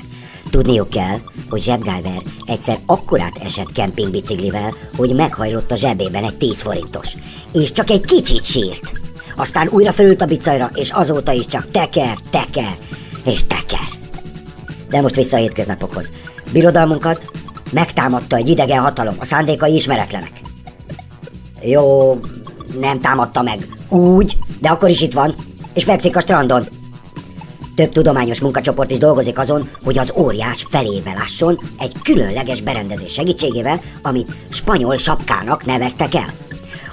Tudniuk 0.50 0.90
kell, 0.90 1.20
hogy 1.50 1.62
zsebgájver 1.62 2.22
egyszer 2.46 2.80
akkorát 2.86 3.38
esett 3.38 3.72
kempingbiciklivel, 3.72 4.74
hogy 4.96 5.16
meghajlott 5.16 5.72
a 5.72 5.76
zsebében 5.76 6.24
egy 6.24 6.38
10 6.38 6.62
forintos. 6.62 7.14
És 7.54 7.72
csak 7.72 7.90
egy 7.90 8.06
kicsit 8.06 8.44
sírt. 8.44 8.92
Aztán 9.36 9.68
újra 9.68 9.92
felült 9.92 10.22
a 10.22 10.26
bicajra, 10.26 10.70
és 10.76 10.92
azóta 10.92 11.32
is 11.32 11.46
csak 11.46 11.72
teker, 11.72 12.18
teker 12.30 12.78
és 13.26 13.44
teker. 13.48 13.99
De 14.90 15.02
most 15.02 15.16
vissza 15.16 15.38
a 15.38 15.40
hétköznapokhoz. 15.40 16.12
Birodalmunkat 16.52 17.32
megtámadta 17.72 18.36
egy 18.36 18.50
idegen 18.50 18.82
hatalom, 18.82 19.16
a 19.20 19.26
szándékai 19.26 19.76
ismeretlenek. 19.76 20.32
Jó, 21.62 22.20
nem 22.80 23.00
támadta 23.00 23.42
meg 23.42 23.68
úgy, 23.90 24.38
de 24.60 24.70
akkor 24.70 24.90
is 24.90 25.02
itt 25.02 25.14
van, 25.14 25.36
és 25.74 25.84
fekszik 25.84 26.16
a 26.16 26.20
strandon. 26.20 26.68
Több 27.76 27.92
tudományos 27.92 28.40
munkacsoport 28.40 28.92
is 28.92 28.98
dolgozik 28.98 29.40
azon, 29.40 29.70
hogy 29.84 29.98
az 29.98 30.14
óriás 30.18 30.66
felébe 30.70 31.14
lásson 31.14 31.60
egy 31.80 31.94
különleges 32.04 32.62
berendezés 32.62 33.14
segítségével, 33.14 33.82
amit 34.02 34.32
spanyol 34.50 34.98
sapkának 34.98 35.66
neveztek 35.66 36.16
el. 36.16 36.34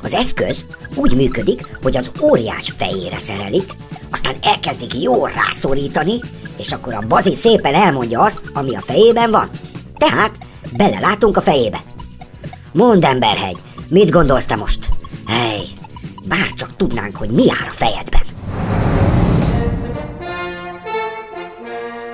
Az 0.06 0.14
eszköz 0.14 0.64
úgy 0.94 1.14
működik, 1.14 1.66
hogy 1.82 1.96
az 1.96 2.10
óriás 2.20 2.72
fejére 2.76 3.18
szerelik, 3.18 3.72
aztán 4.10 4.34
elkezdik 4.42 5.02
jól 5.02 5.30
rászorítani, 5.30 6.12
és 6.58 6.72
akkor 6.72 6.94
a 6.94 7.06
bazi 7.08 7.34
szépen 7.34 7.74
elmondja 7.74 8.20
azt, 8.22 8.40
ami 8.52 8.76
a 8.76 8.80
fejében 8.80 9.30
van. 9.30 9.48
Tehát 9.96 10.32
belelátunk 10.76 11.36
a 11.36 11.40
fejébe. 11.40 11.78
Mondd, 12.72 13.04
emberhegy, 13.04 13.56
mit 13.88 14.10
gondolsz 14.10 14.44
te 14.44 14.56
most? 14.56 14.88
Hely, 15.26 15.62
bár 16.28 16.52
csak 16.56 16.76
tudnánk, 16.76 17.16
hogy 17.16 17.30
mi 17.30 17.44
jár 17.44 17.68
a 17.68 17.72
fejedben. 17.72 18.22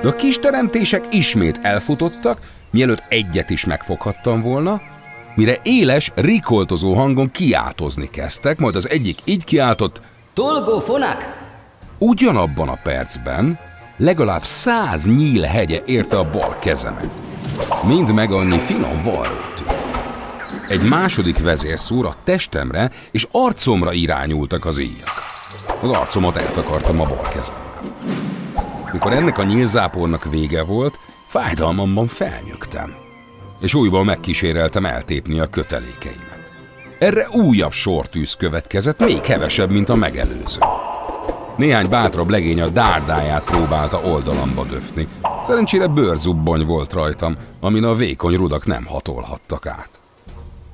De 0.03 0.09
a 0.09 0.15
kis 0.15 0.39
teremtések 0.39 1.05
ismét 1.11 1.59
elfutottak, 1.63 2.41
mielőtt 2.71 3.03
egyet 3.09 3.51
is 3.51 3.65
megfoghattam 3.65 4.41
volna, 4.41 4.81
mire 5.35 5.61
éles, 5.63 6.13
rikoltozó 6.15 6.95
hangon 6.95 7.31
kiáltozni 7.31 8.11
kezdtek, 8.11 8.59
majd 8.59 8.77
az 8.77 8.89
egyik 8.89 9.19
így 9.25 9.45
kiáltott, 9.45 10.01
Tolgó 10.35 10.79
fonak! 10.79 11.41
Ugyanabban 11.99 12.69
a 12.69 12.79
percben 12.83 13.59
legalább 13.97 14.45
száz 14.45 15.07
nyíl 15.07 15.43
hegye 15.43 15.83
érte 15.87 16.19
a 16.19 16.31
bal 16.31 16.57
kezemet. 16.59 17.23
Mind 17.87 18.13
meg 18.13 18.33
annyi 18.33 18.59
finom 18.59 19.03
varró 19.05 19.35
tűnt. 19.57 19.81
Egy 20.69 20.89
második 20.89 21.43
vezérszór 21.43 22.07
a 22.07 22.15
testemre 22.25 22.91
és 23.11 23.29
arcomra 23.31 23.93
irányultak 23.93 24.65
az 24.65 24.79
íjak. 24.79 25.23
Az 25.83 25.91
arcomat 25.91 26.37
eltakartam 26.37 27.01
a 27.01 27.05
bal 27.05 27.29
kezemmel. 27.29 27.83
Mikor 28.93 29.13
ennek 29.13 29.39
a 29.39 29.45
nyílzápornak 29.45 30.31
vége 30.31 30.63
volt, 30.63 30.99
fájdalmamban 31.27 32.07
felnyögtem, 32.07 32.95
és 33.63 33.75
újból 33.75 34.05
megkíséreltem 34.05 34.85
eltépni 34.85 35.41
a 35.41 35.47
kötelékeimet. 35.47 36.53
Erre 36.99 37.29
újabb 37.31 37.73
sortűz 37.73 38.35
következett, 38.35 38.99
még 38.99 39.21
kevesebb, 39.21 39.71
mint 39.71 39.89
a 39.89 39.95
megelőző. 39.95 40.61
Néhány 41.57 41.89
bátrabb 41.89 42.29
legény 42.29 42.61
a 42.61 42.69
dárdáját 42.69 43.45
próbálta 43.45 44.01
oldalamba 44.01 44.65
döfni. 44.65 45.09
Szerencsére 45.45 45.87
bőrzubbony 45.87 46.67
volt 46.67 46.93
rajtam, 46.93 47.37
amin 47.61 47.85
a 47.85 47.95
vékony 47.95 48.35
rudak 48.35 48.67
nem 48.67 48.85
hatolhattak 48.85 49.67
át. 49.67 50.01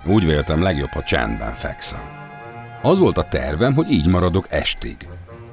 Úgy 0.07 0.27
véltem 0.27 0.63
legjobb, 0.63 0.91
ha 0.91 1.03
csendben 1.03 1.55
fekszem. 1.55 2.01
Az 2.83 2.99
volt 2.99 3.19
a 3.19 3.29
tervem, 3.29 3.75
hogy 3.75 3.91
így 3.91 4.07
maradok 4.07 4.47
estig. 4.49 4.97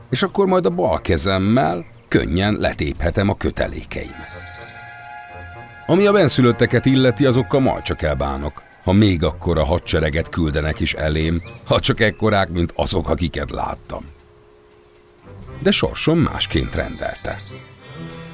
És 0.09 0.23
akkor 0.23 0.45
majd 0.45 0.65
a 0.65 0.69
bal 0.69 1.01
kezemmel 1.01 1.85
könnyen 2.07 2.57
letéphetem 2.59 3.29
a 3.29 3.37
kötelékeimet. 3.37 4.44
Ami 5.87 6.05
a 6.05 6.11
benszülötteket 6.11 6.85
illeti, 6.85 7.25
azokkal 7.25 7.59
majd 7.59 7.81
csak 7.81 8.01
elbánok, 8.01 8.61
ha 8.83 8.91
még 8.91 9.23
akkor 9.23 9.57
a 9.57 9.65
hadsereget 9.65 10.29
küldenek 10.29 10.79
is 10.79 10.93
elém, 10.93 11.41
ha 11.67 11.79
csak 11.79 11.99
ekkorák, 11.99 12.49
mint 12.49 12.73
azok, 12.75 13.09
akiket 13.09 13.51
láttam. 13.51 14.05
De 15.59 15.71
sorsom 15.71 16.19
másként 16.19 16.75
rendelte. 16.75 17.41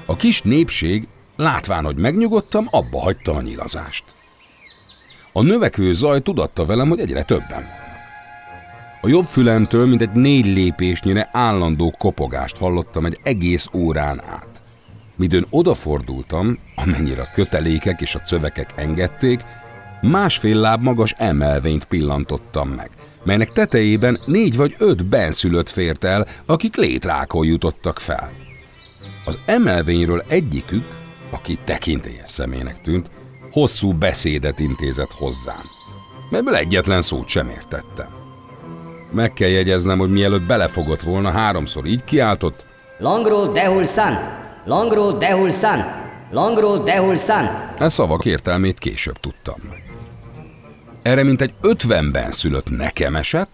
A 0.05 0.15
kis 0.15 0.41
népség, 0.41 1.07
látván, 1.35 1.85
hogy 1.85 1.95
megnyugodtam, 1.95 2.67
abba 2.69 2.99
hagyta 2.99 3.35
a 3.35 3.41
nyilazást. 3.41 4.03
A 5.33 5.41
növekvő 5.41 5.93
zaj 5.93 6.21
tudatta 6.21 6.65
velem, 6.65 6.89
hogy 6.89 6.99
egyre 6.99 7.23
többen. 7.23 7.69
A 9.01 9.07
jobb 9.07 9.25
fülemtől 9.25 9.85
mindegy 9.85 10.11
négy 10.11 10.45
lépésnyire 10.45 11.29
állandó 11.31 11.93
kopogást 11.97 12.57
hallottam 12.57 13.05
egy 13.05 13.19
egész 13.23 13.67
órán 13.73 14.21
át. 14.29 14.50
Midőn 15.21 15.45
odafordultam, 15.49 16.57
amennyire 16.75 17.21
a 17.21 17.29
kötelékek 17.33 18.01
és 18.01 18.15
a 18.15 18.19
cövekek 18.19 18.73
engedték, 18.75 19.41
másfél 20.01 20.55
láb 20.55 20.81
magas 20.81 21.13
emelvényt 21.17 21.85
pillantottam 21.85 22.69
meg, 22.69 22.89
melynek 23.23 23.51
tetejében 23.51 24.19
négy 24.25 24.55
vagy 24.55 24.75
öt 24.77 25.05
benszülött 25.05 25.69
fért 25.69 26.03
el, 26.03 26.27
akik 26.45 26.75
létrákon 26.75 27.45
jutottak 27.45 27.99
fel. 27.99 28.31
Az 29.25 29.39
emelvényről 29.45 30.23
egyikük, 30.27 30.83
aki 31.29 31.57
tekintélyes 31.63 32.29
személynek 32.29 32.81
tűnt, 32.81 33.11
hosszú 33.51 33.93
beszédet 33.93 34.59
intézett 34.59 35.11
hozzám, 35.11 35.63
melyből 36.29 36.55
egyetlen 36.55 37.01
szót 37.01 37.27
sem 37.27 37.49
értettem. 37.49 38.09
Meg 39.11 39.33
kell 39.33 39.49
jegyeznem, 39.49 39.97
hogy 39.97 40.11
mielőtt 40.11 40.47
belefogott 40.47 41.01
volna, 41.01 41.31
háromszor 41.31 41.85
így 41.85 42.03
kiáltott, 42.03 42.65
Langro 42.99 43.51
dehul 43.51 43.85
san! 43.85 44.40
Langro 44.65 45.11
dehul 45.11 45.51
san! 45.51 45.83
Langro 46.31 46.77
dehul 46.77 47.15
san! 47.15 47.73
E 47.77 47.89
szavak 47.89 48.25
értelmét 48.25 48.77
később 48.77 49.19
tudtam. 49.19 49.55
Erre 51.01 51.23
mint 51.23 51.41
egy 51.41 51.53
ötvenben 51.61 52.31
szülött 52.31 52.69
nekem 52.69 53.15
esett, 53.15 53.49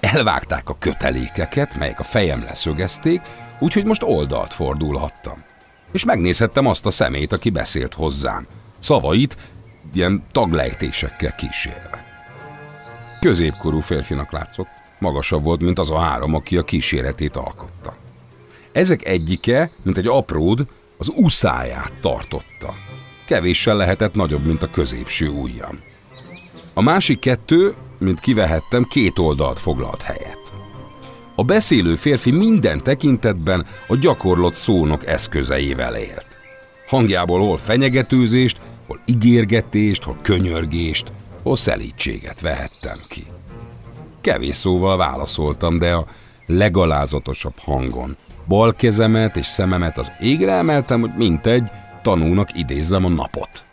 elvágták 0.00 0.68
a 0.68 0.76
kötelékeket, 0.78 1.76
melyek 1.76 2.00
a 2.00 2.02
fejem 2.02 2.42
leszögezték, 2.42 3.20
úgyhogy 3.58 3.84
most 3.84 4.02
oldalt 4.02 4.52
fordulhattam. 4.52 5.44
És 5.92 6.04
megnézhettem 6.04 6.66
azt 6.66 6.86
a 6.86 6.90
szemét, 6.90 7.32
aki 7.32 7.50
beszélt 7.50 7.94
hozzám. 7.94 8.46
Szavait 8.78 9.36
ilyen 9.94 10.24
taglejtésekkel 10.32 11.34
kísérve. 11.34 12.04
Középkorú 13.20 13.80
férfinak 13.80 14.32
látszott, 14.32 14.68
magasabb 14.98 15.44
volt, 15.44 15.60
mint 15.60 15.78
az 15.78 15.90
a 15.90 15.98
három, 15.98 16.34
aki 16.34 16.56
a 16.56 16.62
kíséretét 16.62 17.36
alkotta. 17.36 17.99
Ezek 18.72 19.06
egyike, 19.06 19.70
mint 19.82 19.98
egy 19.98 20.06
apród, 20.06 20.66
az 20.98 21.12
uszáját 21.16 21.92
tartotta. 22.00 22.74
Kevéssel 23.24 23.76
lehetett 23.76 24.14
nagyobb, 24.14 24.44
mint 24.44 24.62
a 24.62 24.70
középső 24.70 25.28
ujjam. 25.28 25.80
A 26.74 26.82
másik 26.82 27.18
kettő, 27.18 27.74
mint 27.98 28.20
kivehettem, 28.20 28.84
két 28.84 29.18
oldalt 29.18 29.58
foglalt 29.58 30.02
helyet. 30.02 30.52
A 31.34 31.44
beszélő 31.44 31.94
férfi 31.94 32.30
minden 32.30 32.78
tekintetben 32.82 33.66
a 33.88 33.96
gyakorlott 33.96 34.54
szónok 34.54 35.06
eszközeivel 35.06 35.96
élt. 35.96 36.26
Hangjából 36.86 37.40
hol 37.40 37.56
fenyegetőzést, 37.56 38.60
hol 38.86 39.00
ígérgetést, 39.04 40.02
hol 40.02 40.18
könyörgést, 40.22 41.10
hol 41.42 41.56
szelítséget 41.56 42.40
vehettem 42.40 43.00
ki. 43.08 43.24
Kevés 44.20 44.54
szóval 44.54 44.96
válaszoltam, 44.96 45.78
de 45.78 45.92
a 45.92 46.06
legalázatosabb 46.46 47.58
hangon. 47.58 48.16
Bal 48.50 48.74
kezemet 48.74 49.36
és 49.36 49.46
szememet 49.46 49.98
az 49.98 50.12
égre 50.20 50.52
emeltem, 50.52 51.00
hogy 51.00 51.10
mintegy, 51.16 51.70
tanúnak 52.02 52.48
idézzem 52.54 53.04
a 53.04 53.08
napot. 53.08 53.64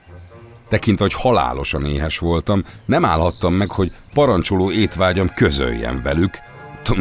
Tekintve, 0.70 1.04
hogy 1.04 1.13
halálosan 1.13 1.86
éhes 1.86 2.18
voltam, 2.18 2.63
nem 2.86 3.06
állhattam 3.06 3.54
meg, 3.54 3.72
hogy 3.72 3.92
parancsoló 4.13 4.72
étvágyam 4.72 5.30
közöljen 5.36 6.02
velük, 6.04 6.38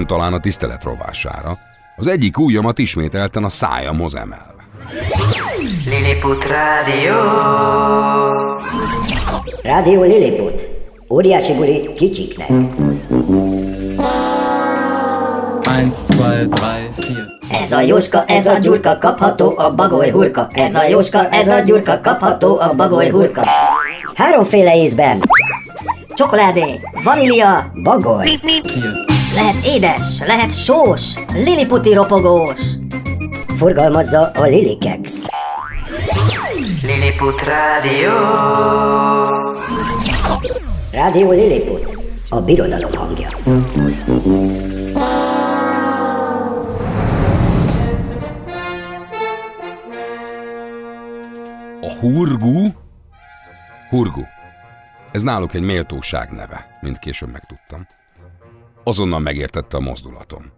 talán 0.06 0.32
a 0.32 0.40
tisztelet 0.40 0.84
rovására. 0.84 1.58
Az 1.96 2.06
egyik 2.06 2.38
ujjamat 2.38 2.78
ismételten 2.78 3.44
a 3.44 3.48
szájamhoz 3.48 4.16
emelve. 4.16 4.66
Lilliput 5.86 6.44
Rádió. 6.44 7.14
Rádió 9.62 10.02
Lilliput. 10.02 10.68
Óriási 11.08 11.54
buli 11.54 11.92
kicsiknek. 11.96 12.48
1, 12.50 12.58
2, 16.18 16.48
3, 16.60 16.94
4. 16.96 17.35
Ez 17.50 17.72
a 17.72 17.80
Jóska, 17.80 18.24
ez 18.26 18.46
a 18.46 18.58
Gyurka, 18.58 18.98
kapható 18.98 19.54
a 19.56 19.74
bagoly 19.74 20.10
hurka. 20.10 20.48
Ez 20.50 20.74
a 20.74 20.88
Jóska, 20.88 21.28
ez 21.28 21.48
a 21.48 21.60
Gyurka, 21.60 22.00
kapható 22.00 22.58
a 22.58 22.72
bagoly 22.76 23.08
hurka. 23.08 23.42
Háromféle 24.14 24.76
ízben. 24.76 25.22
Csokoládé, 26.14 26.80
vanília, 27.04 27.72
bagoly. 27.82 28.40
Lehet 29.34 29.64
édes, 29.64 30.22
lehet 30.26 30.56
sós, 30.64 31.02
liliputi 31.34 31.94
ropogós. 31.94 32.60
Forgalmazza 33.56 34.32
a 34.34 34.42
Lilikex. 34.42 35.12
Lilliput 36.82 37.42
Rádió. 37.42 38.10
Rádió 40.92 41.30
Lilliput. 41.30 41.96
A 42.28 42.40
birodalom 42.40 42.90
hangja. 42.96 43.28
A 51.86 51.98
hurgu? 52.00 52.68
Hurgu. 53.88 54.22
Ez 55.12 55.22
náluk 55.22 55.54
egy 55.54 55.62
méltóság 55.62 56.30
neve, 56.30 56.78
mint 56.80 56.98
később 56.98 57.32
megtudtam. 57.32 57.86
Azonnal 58.84 59.18
megértette 59.18 59.76
a 59.76 59.80
mozdulatom. 59.80 60.52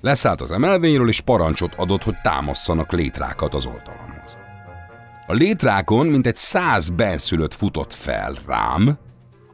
Leszállt 0.00 0.40
az 0.40 0.50
emelvényről, 0.50 1.08
és 1.08 1.20
parancsot 1.20 1.74
adott, 1.74 2.02
hogy 2.02 2.20
támasszanak 2.22 2.92
létrákat 2.92 3.54
az 3.54 3.66
oldalamhoz. 3.66 4.36
A 5.26 5.32
létrákon 5.32 6.06
mintegy 6.06 6.36
száz 6.36 6.90
benszülött 6.90 7.54
futott 7.54 7.92
fel 7.92 8.36
rám, 8.46 8.98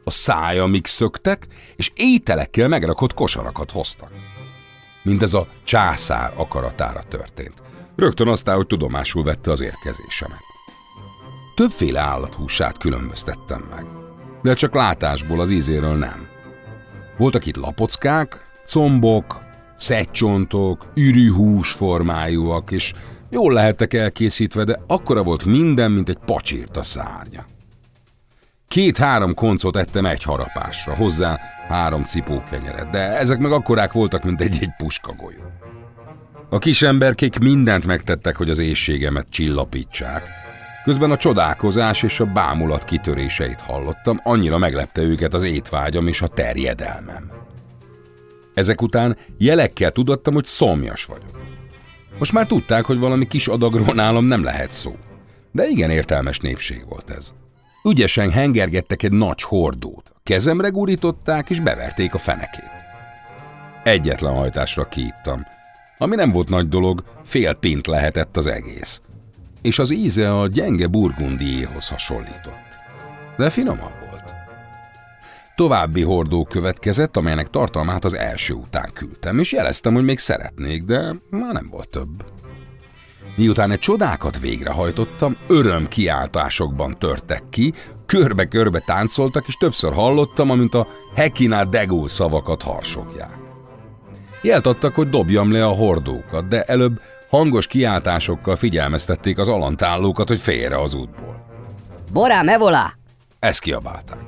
a 0.03 0.11
szájamig 0.11 0.85
szöktek, 0.85 1.47
és 1.75 1.91
ételekkel 1.95 2.67
megrakott 2.67 3.13
kosarakat 3.13 3.71
hoztak. 3.71 4.11
Mindez 5.03 5.33
a 5.33 5.47
császár 5.63 6.31
akaratára 6.35 7.03
történt. 7.03 7.63
Rögtön 7.95 8.27
aztán, 8.27 8.55
hogy 8.55 8.67
tudomásul 8.67 9.23
vette 9.23 9.51
az 9.51 9.61
érkezésemet. 9.61 10.54
Többféle 11.55 11.99
állathúsát 11.99 12.77
különböztettem 12.77 13.67
meg, 13.75 13.85
de 14.41 14.53
csak 14.53 14.73
látásból 14.73 15.39
az 15.39 15.49
ízéről 15.49 15.95
nem. 15.95 16.27
Voltak 17.17 17.45
itt 17.45 17.55
lapockák, 17.55 18.45
combok, 18.65 19.39
szegycsontok, 19.75 20.85
ürihús 20.95 21.71
formájúak, 21.71 22.71
és 22.71 22.93
jól 23.29 23.53
lehettek 23.53 23.93
elkészítve, 23.93 24.63
de 24.63 24.79
akkora 24.87 25.23
volt 25.23 25.45
minden, 25.45 25.91
mint 25.91 26.09
egy 26.09 26.19
pacsírt 26.25 26.77
a 26.77 26.83
szárnya. 26.83 27.45
Két-három 28.67 29.33
koncot 29.33 29.75
ettem 29.75 30.05
egy 30.05 30.23
harapásra, 30.23 30.95
hozzá 30.95 31.39
három 31.67 32.03
cipókenyeret, 32.03 32.89
de 32.89 32.99
ezek 32.99 33.39
meg 33.39 33.51
akkorák 33.51 33.91
voltak, 33.91 34.23
mint 34.23 34.41
egy-egy 34.41 34.75
puskagolyó. 34.77 35.43
A 36.49 36.57
kis 36.57 36.81
emberkék 36.81 37.39
mindent 37.39 37.85
megtettek, 37.85 38.35
hogy 38.35 38.49
az 38.49 38.59
éjségemet 38.59 39.27
csillapítsák. 39.29 40.43
Közben 40.85 41.11
a 41.11 41.17
csodálkozás 41.17 42.03
és 42.03 42.19
a 42.19 42.25
bámulat 42.25 42.83
kitöréseit 42.83 43.61
hallottam, 43.61 44.19
annyira 44.23 44.57
meglepte 44.57 45.01
őket 45.01 45.33
az 45.33 45.43
étvágyam 45.43 46.07
és 46.07 46.21
a 46.21 46.27
terjedelmem. 46.27 47.31
Ezek 48.53 48.81
után 48.81 49.17
jelekkel 49.37 49.91
tudattam, 49.91 50.33
hogy 50.33 50.45
szomjas 50.45 51.05
vagyok. 51.05 51.39
Most 52.19 52.31
már 52.31 52.47
tudták, 52.47 52.85
hogy 52.85 52.99
valami 52.99 53.27
kis 53.27 53.47
adagról 53.47 53.93
nálam 53.93 54.25
nem 54.25 54.43
lehet 54.43 54.71
szó. 54.71 54.95
De 55.51 55.67
igen 55.67 55.89
értelmes 55.89 56.39
népség 56.39 56.85
volt 56.89 57.09
ez. 57.09 57.33
Ügyesen 57.83 58.31
hengergettek 58.31 59.03
egy 59.03 59.11
nagy 59.11 59.41
hordót, 59.41 60.11
kezemre 60.23 60.67
gurították 60.67 61.49
és 61.49 61.59
beverték 61.59 62.13
a 62.13 62.17
fenekét. 62.17 62.83
Egyetlen 63.83 64.33
hajtásra 64.33 64.87
kiittam, 64.87 65.45
ami 65.97 66.15
nem 66.15 66.31
volt 66.31 66.49
nagy 66.49 66.69
dolog, 66.69 67.03
fél 67.23 67.53
pint 67.53 67.87
lehetett 67.87 68.37
az 68.37 68.47
egész. 68.47 69.01
És 69.65 69.79
az 69.79 69.91
íze 69.91 70.39
a 70.39 70.47
gyenge 70.47 70.87
burgundiéhoz 70.87 71.87
hasonlított. 71.87 72.77
De 73.37 73.49
finomabb 73.49 73.99
volt. 74.09 74.33
További 75.55 76.01
hordó 76.01 76.43
következett, 76.43 77.17
amelynek 77.17 77.49
tartalmát 77.49 78.05
az 78.05 78.13
első 78.13 78.53
után 78.53 78.89
küldtem, 78.93 79.39
és 79.39 79.51
jeleztem, 79.51 79.93
hogy 79.93 80.03
még 80.03 80.19
szeretnék, 80.19 80.83
de 80.83 81.15
már 81.29 81.53
nem 81.53 81.67
volt 81.71 81.89
több. 81.89 82.25
Miután 83.35 83.71
egy 83.71 83.79
csodákat 83.79 84.39
végrehajtottam, 84.39 85.37
öröm 85.47 85.87
kiáltásokban 85.87 86.99
törtek 86.99 87.43
ki, 87.49 87.73
körbe-körbe 88.05 88.79
táncoltak, 88.79 89.47
és 89.47 89.55
többször 89.55 89.93
hallottam, 89.93 90.49
amint 90.49 90.73
a 90.75 90.87
Hekina 91.15 91.65
Degó 91.65 92.07
szavakat 92.07 92.61
harsogják. 92.61 93.37
Jelt 94.41 94.65
adtak, 94.65 94.95
hogy 94.95 95.09
dobjam 95.09 95.51
le 95.51 95.65
a 95.65 95.75
hordókat, 95.75 96.47
de 96.47 96.61
előbb 96.61 96.99
hangos 97.29 97.67
kiáltásokkal 97.67 98.55
figyelmeztették 98.55 99.37
az 99.37 99.47
alantállókat, 99.47 100.27
hogy 100.27 100.39
félre 100.39 100.81
az 100.81 100.93
útból. 100.93 101.45
Borá, 102.11 102.41
mevolá! 102.41 102.93
Ezt 103.39 103.59
kiabálták. 103.59 104.19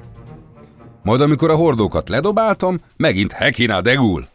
Majd 1.03 1.21
amikor 1.21 1.49
a 1.49 1.55
hordókat 1.55 2.09
ledobáltam, 2.09 2.79
megint 2.97 3.31
Hekina 3.31 3.81
Degul. 3.81 4.25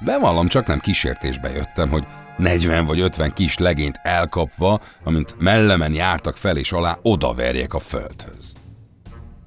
Bevallom, 0.00 0.48
csak 0.48 0.66
nem 0.66 0.78
kísértésbe 0.78 1.50
jöttem, 1.50 1.88
hogy 1.88 2.04
40 2.36 2.86
vagy 2.86 3.00
50 3.00 3.32
kis 3.32 3.58
legényt 3.58 4.00
elkapva, 4.02 4.80
amint 5.04 5.34
mellemen 5.38 5.94
jártak 5.94 6.36
fel 6.36 6.56
és 6.56 6.72
alá, 6.72 6.98
odaverjek 7.02 7.74
a 7.74 7.78
földhöz. 7.78 8.52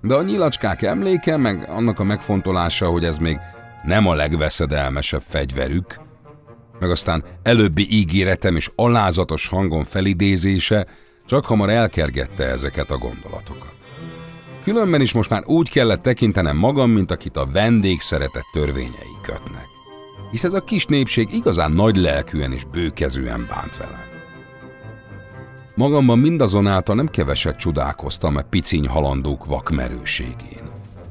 De 0.02 0.14
a 0.14 0.22
nyilacskák 0.22 0.82
emléke, 0.82 1.38
meg 1.38 1.70
annak 1.70 2.00
a 2.00 2.04
megfontolása, 2.04 2.88
hogy 2.88 3.06
ez 3.06 3.18
még 3.18 3.40
nem 3.84 4.08
a 4.08 4.14
legveszedelmesebb 4.14 5.22
fegyverük, 5.26 6.00
meg 6.80 6.92
aztán 6.92 7.24
előbbi 7.44 7.88
ígéretem 7.90 8.56
és 8.56 8.72
alázatos 8.76 9.48
hangon 9.48 9.84
felidézése 9.84 10.88
csak 11.26 11.46
hamar 11.46 11.70
elkergette 11.70 12.44
ezeket 12.44 12.92
a 12.92 12.98
gondolatokat. 12.98 13.76
Különben 14.64 15.02
is 15.02 15.14
most 15.14 15.30
már 15.30 15.44
úgy 15.46 15.70
kellett 15.70 16.02
tekintenem 16.02 16.58
magam, 16.58 16.92
mint 16.92 17.12
akit 17.12 17.38
a 17.38 17.48
vendég 17.52 18.02
szeretett 18.02 18.50
törvényei 18.54 19.16
kötnek. 19.22 19.68
Hisz 20.32 20.44
ez 20.44 20.54
a 20.54 20.64
kis 20.64 20.86
népség 20.86 21.34
igazán 21.34 21.72
nagy 21.72 21.96
lelkűen 21.96 22.54
és 22.54 22.64
bőkezűen 22.64 23.48
bánt 23.50 23.78
velem. 23.78 24.08
Magamban 25.76 26.20
mindazonáltal 26.20 26.96
nem 26.96 27.08
keveset 27.08 27.58
csodálkoztam 27.58 28.36
a 28.36 28.42
piciny 28.42 28.88
halandók 28.88 29.46
vakmerőségén 29.46 30.70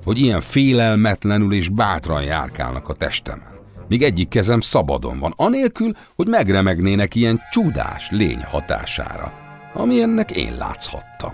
hogy 0.08 0.18
ilyen 0.18 0.40
félelmetlenül 0.40 1.52
és 1.52 1.68
bátran 1.68 2.22
járkálnak 2.22 2.88
a 2.88 2.94
testemen. 2.94 3.57
Míg 3.88 4.02
egyik 4.02 4.28
kezem 4.28 4.60
szabadon 4.60 5.18
van, 5.18 5.32
anélkül, 5.36 5.92
hogy 6.16 6.26
megremegnének 6.26 7.14
ilyen 7.14 7.40
csodás 7.50 8.10
lény 8.10 8.42
hatására, 8.42 9.32
ennek 9.74 10.30
én 10.30 10.56
látszhattam. 10.58 11.32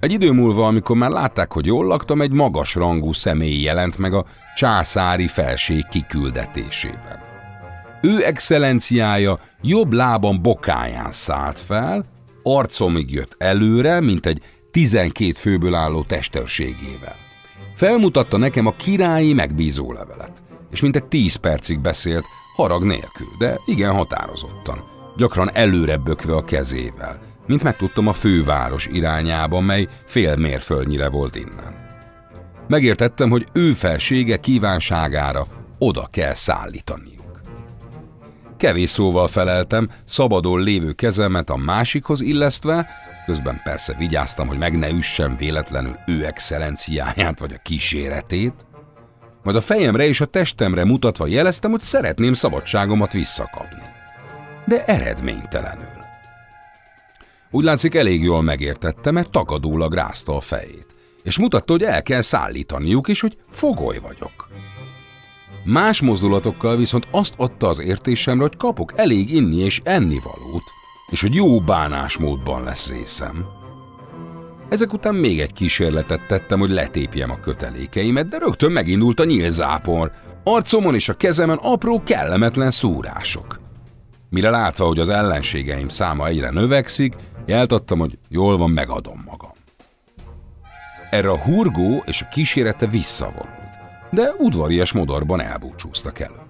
Egy 0.00 0.12
idő 0.12 0.32
múlva, 0.32 0.66
amikor 0.66 0.96
már 0.96 1.10
látták, 1.10 1.52
hogy 1.52 1.66
jól 1.66 1.86
laktam, 1.86 2.20
egy 2.20 2.30
magas 2.30 2.74
rangú 2.74 3.12
személy 3.12 3.60
jelent 3.60 3.98
meg 3.98 4.14
a 4.14 4.24
császári 4.54 5.26
felség 5.26 5.86
kiküldetésében. 5.90 7.18
Ő 8.02 8.24
excellenciája 8.24 9.38
jobb 9.62 9.92
lábam 9.92 10.42
bokáján 10.42 11.10
szállt 11.10 11.58
fel, 11.58 12.04
arcomig 12.42 13.12
jött 13.12 13.34
előre, 13.38 14.00
mint 14.00 14.26
egy 14.26 14.42
12 14.70 15.32
főből 15.32 15.74
álló 15.74 16.02
testőrségével. 16.02 17.16
Felmutatta 17.74 18.36
nekem 18.36 18.66
a 18.66 18.74
királyi 18.76 19.32
megbízó 19.32 19.92
levelet, 19.92 20.42
és 20.70 20.80
mintegy 20.80 21.04
tíz 21.04 21.34
percig 21.34 21.80
beszélt, 21.80 22.24
harag 22.56 22.84
nélkül, 22.84 23.28
de 23.38 23.58
igen 23.66 23.92
határozottan, 23.92 24.84
gyakran 25.16 25.50
előre 25.52 25.96
bökve 25.96 26.34
a 26.34 26.44
kezével, 26.44 27.20
mint 27.46 27.62
megtudtam 27.62 28.06
a 28.06 28.12
főváros 28.12 28.86
irányába, 28.86 29.60
mely 29.60 29.88
fél 30.04 30.36
mérföldnyire 30.36 31.08
volt 31.08 31.36
innen. 31.36 31.86
Megértettem, 32.68 33.30
hogy 33.30 33.46
ő 33.52 33.72
felsége 33.72 34.36
kívánságára 34.36 35.46
oda 35.78 36.08
kell 36.10 36.34
szállítaniuk. 36.34 37.40
Kevés 38.56 38.90
szóval 38.90 39.26
feleltem, 39.26 39.88
szabadon 40.04 40.60
lévő 40.60 40.92
kezemet 40.92 41.50
a 41.50 41.56
másikhoz 41.56 42.20
illesztve, 42.20 42.86
Közben 43.28 43.60
persze 43.64 43.94
vigyáztam, 43.98 44.48
hogy 44.48 44.58
meg 44.58 44.78
ne 44.78 44.90
üssem 44.90 45.36
véletlenül 45.36 45.98
ő 46.06 46.24
excellenciáját 46.24 47.38
vagy 47.38 47.52
a 47.52 47.62
kíséretét. 47.62 48.66
Majd 49.48 49.60
a 49.60 49.66
fejemre 49.66 50.06
és 50.06 50.20
a 50.20 50.24
testemre 50.24 50.84
mutatva 50.84 51.26
jeleztem, 51.26 51.70
hogy 51.70 51.80
szeretném 51.80 52.32
szabadságomat 52.32 53.12
visszakapni. 53.12 53.82
De 54.64 54.84
eredménytelenül. 54.84 56.04
Úgy 57.50 57.64
látszik 57.64 57.94
elég 57.94 58.22
jól 58.22 58.42
megértette, 58.42 59.10
mert 59.10 59.30
tagadólag 59.30 59.94
rázta 59.94 60.36
a 60.36 60.40
fejét, 60.40 60.86
és 61.22 61.38
mutatta, 61.38 61.72
hogy 61.72 61.82
el 61.82 62.02
kell 62.02 62.20
szállítaniuk, 62.20 63.08
és 63.08 63.20
hogy 63.20 63.38
fogoly 63.50 63.98
vagyok. 63.98 64.48
Más 65.64 66.00
mozdulatokkal 66.00 66.76
viszont 66.76 67.08
azt 67.10 67.34
adta 67.36 67.68
az 67.68 67.78
értésemre, 67.78 68.42
hogy 68.42 68.56
kapok 68.56 68.92
elég 68.96 69.30
inni 69.34 69.56
és 69.56 69.80
ennivalót, 69.84 70.64
és 71.10 71.20
hogy 71.20 71.34
jó 71.34 71.60
bánásmódban 71.60 72.64
lesz 72.64 72.88
részem. 72.88 73.57
Ezek 74.68 74.92
után 74.92 75.14
még 75.14 75.40
egy 75.40 75.52
kísérletet 75.52 76.26
tettem, 76.26 76.58
hogy 76.58 76.70
letépjem 76.70 77.30
a 77.30 77.40
kötelékeimet, 77.40 78.28
de 78.28 78.38
rögtön 78.38 78.72
megindult 78.72 79.20
a 79.20 79.24
nyílzápor. 79.24 80.12
Arcomon 80.44 80.94
és 80.94 81.08
a 81.08 81.14
kezemen 81.14 81.58
apró, 81.62 82.02
kellemetlen 82.02 82.70
szúrások. 82.70 83.56
Mire 84.30 84.50
látva, 84.50 84.86
hogy 84.86 84.98
az 84.98 85.08
ellenségeim 85.08 85.88
száma 85.88 86.26
egyre 86.26 86.50
növekszik, 86.50 87.14
jeltattam, 87.46 87.98
hogy 87.98 88.18
jól 88.28 88.56
van, 88.56 88.70
megadom 88.70 89.22
magam. 89.26 89.50
Erre 91.10 91.30
a 91.30 91.38
hurgó 91.38 92.02
és 92.06 92.22
a 92.22 92.28
kísérete 92.28 92.86
visszavonult, 92.86 93.78
de 94.10 94.34
udvarias 94.38 94.92
modorban 94.92 95.40
elbúcsúztak 95.40 96.18
elő. 96.18 96.40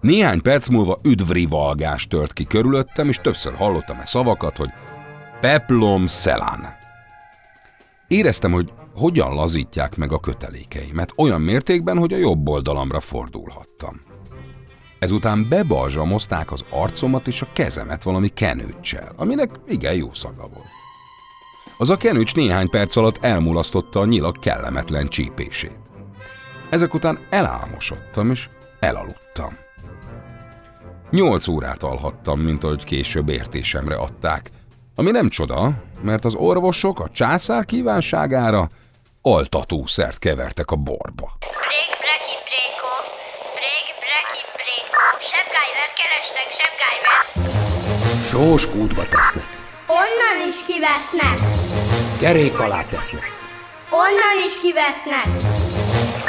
Néhány 0.00 0.42
perc 0.42 0.68
múlva 0.68 0.98
üdvrivalgás 1.02 2.06
tört 2.06 2.32
ki 2.32 2.44
körülöttem, 2.44 3.08
és 3.08 3.18
többször 3.18 3.54
hallottam 3.54 3.98
e 4.00 4.04
szavakat, 4.04 4.56
hogy 4.56 4.70
peplom 5.40 6.06
szelán. 6.06 6.82
Éreztem, 8.14 8.52
hogy 8.52 8.72
hogyan 8.94 9.34
lazítják 9.34 9.96
meg 9.96 10.12
a 10.12 10.20
kötelékeimet, 10.20 11.12
olyan 11.16 11.40
mértékben, 11.40 11.98
hogy 11.98 12.12
a 12.12 12.16
jobb 12.16 12.48
oldalamra 12.48 13.00
fordulhattam. 13.00 14.00
Ezután 14.98 15.46
bebalzsamozták 15.48 16.52
az 16.52 16.64
arcomat 16.70 17.26
és 17.26 17.42
a 17.42 17.46
kezemet 17.52 18.02
valami 18.02 18.28
kenőccsel, 18.28 19.12
aminek 19.16 19.50
igen 19.68 19.94
jó 19.94 20.12
szaga 20.12 20.42
volt. 20.42 20.68
Az 21.78 21.90
a 21.90 21.96
kenőcs 21.96 22.34
néhány 22.34 22.68
perc 22.68 22.96
alatt 22.96 23.24
elmulasztotta 23.24 24.00
a 24.00 24.04
nyilak 24.04 24.40
kellemetlen 24.40 25.06
csípését. 25.06 25.80
Ezek 26.70 26.94
után 26.94 27.18
elálmosodtam 27.30 28.30
és 28.30 28.48
elaludtam. 28.80 29.56
Nyolc 31.10 31.48
órát 31.48 31.82
alhattam, 31.82 32.40
mint 32.40 32.64
ahogy 32.64 32.84
később 32.84 33.28
értésemre 33.28 33.94
adták. 33.94 34.50
Ami 34.96 35.10
nem 35.10 35.28
csoda, 35.28 35.70
mert 36.02 36.24
az 36.24 36.34
orvosok 36.34 37.00
a 37.00 37.08
császár 37.12 37.64
kívánságára 37.64 38.68
altatószert 39.22 40.18
kevertek 40.18 40.70
a 40.70 40.76
borba. 40.76 41.36
Brég, 41.40 41.90
breki, 42.02 42.36
bréko, 42.46 42.92
brég, 43.58 43.86
breki, 44.04 44.40
bréko, 44.58 45.04
sebgájvert 45.32 45.94
keresnek, 46.00 46.48
sebgájvert. 46.60 47.28
Sós 48.30 48.70
kútba 48.70 49.08
tesznek. 49.08 49.48
Onnan 49.86 50.48
is 50.48 50.58
kivesznek. 50.66 51.38
Kerék 52.20 52.58
alá 52.58 52.84
tesznek. 52.84 53.26
Onnan 53.90 54.36
is 54.46 54.60
kivesznek. 54.60 55.26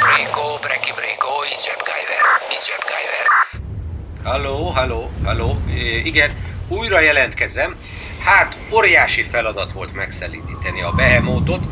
Bréko, 0.02 0.58
breki, 0.60 0.92
bréko, 0.98 1.28
így 1.52 1.60
zsebkájver, 1.66 2.22
így 2.52 2.64
zsebkájver. 2.68 3.26
Halló, 4.24 4.68
halló, 4.68 5.10
halló, 5.24 5.56
igen, 6.04 6.30
újra 6.68 7.00
jelentkezem. 7.00 7.72
Hát, 8.20 8.56
óriási 8.72 9.22
feladat 9.22 9.72
volt 9.72 9.94
megszelídíteni 9.94 10.82
a 10.82 10.90
behemótot. 10.90 11.64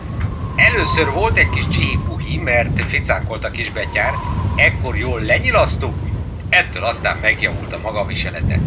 Először 0.57 1.11
volt 1.11 1.37
egy 1.37 1.50
kis 1.50 1.68
csihipuhi, 1.68 2.37
mert 2.37 2.80
ficákolt 2.80 3.44
a 3.44 3.50
kisbetyár, 3.50 4.14
ekkor 4.57 4.96
jól 4.96 5.20
lenyilasztuk, 5.20 5.94
Ettől 6.54 6.85
aztán 6.85 7.16
megjavult 7.22 7.72
a 7.72 7.78
maga 7.83 8.07
viselete. 8.07 8.59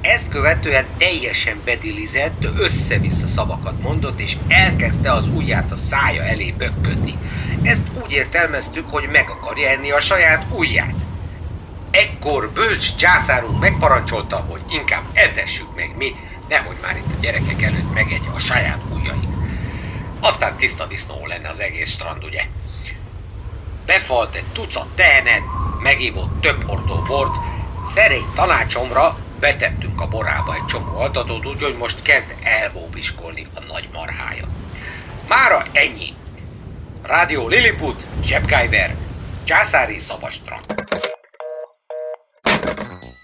Ezt 0.00 0.28
követően 0.28 0.84
teljesen 0.98 1.60
bedilizett, 1.64 2.46
össze-vissza 2.58 3.26
szavakat 3.26 3.82
mondott, 3.82 4.20
és 4.20 4.36
elkezdte 4.48 5.12
az 5.12 5.28
ujját 5.28 5.70
a 5.70 5.76
szája 5.76 6.22
elé 6.22 6.54
bökködni. 6.58 7.18
Ezt 7.62 7.86
úgy 8.04 8.12
értelmeztük, 8.12 8.90
hogy 8.90 9.08
meg 9.12 9.30
akarja 9.30 9.68
enni 9.68 9.90
a 9.90 10.00
saját 10.00 10.44
ujját. 10.50 10.94
Ekkor 11.90 12.50
bölcs 12.50 12.94
császárunk 12.94 13.60
megparancsolta, 13.60 14.36
hogy 14.36 14.60
inkább 14.70 15.02
etessük 15.12 15.74
meg 15.76 15.90
mi, 15.96 16.14
nehogy 16.48 16.76
már 16.82 16.96
itt 16.96 17.12
a 17.16 17.20
gyerekek 17.20 17.62
előtt 17.62 17.94
megegye 17.94 18.30
a 18.34 18.38
saját 18.38 18.80
ujjait. 18.92 19.28
Aztán 20.20 20.56
tiszta 20.56 20.86
disznó 20.86 21.26
lenne 21.26 21.48
az 21.48 21.60
egész 21.60 21.90
strand, 21.90 22.24
ugye? 22.24 22.42
Befalt 23.86 24.34
egy 24.34 24.46
tucat 24.52 24.86
tehenet, 24.94 25.42
megívott 25.82 26.40
több 26.40 26.62
hordó 26.66 27.02
bort, 27.06 27.34
szerény 27.86 28.26
tanácsomra 28.34 29.18
betettünk 29.40 30.00
a 30.00 30.08
borába 30.08 30.54
egy 30.54 30.64
csomó 30.64 30.98
altatót, 30.98 31.46
úgyhogy 31.46 31.76
most 31.76 32.02
kezd 32.02 32.34
elbóbiskolni 32.42 33.46
a 33.54 33.60
nagy 33.60 33.88
marhája. 33.92 34.44
Mára 35.28 35.64
ennyi. 35.72 36.14
Rádió 37.02 37.48
Lilliput, 37.48 38.06
Zsebkájver, 38.22 38.94
Császári 39.44 39.98
Szabastrand. 39.98 40.64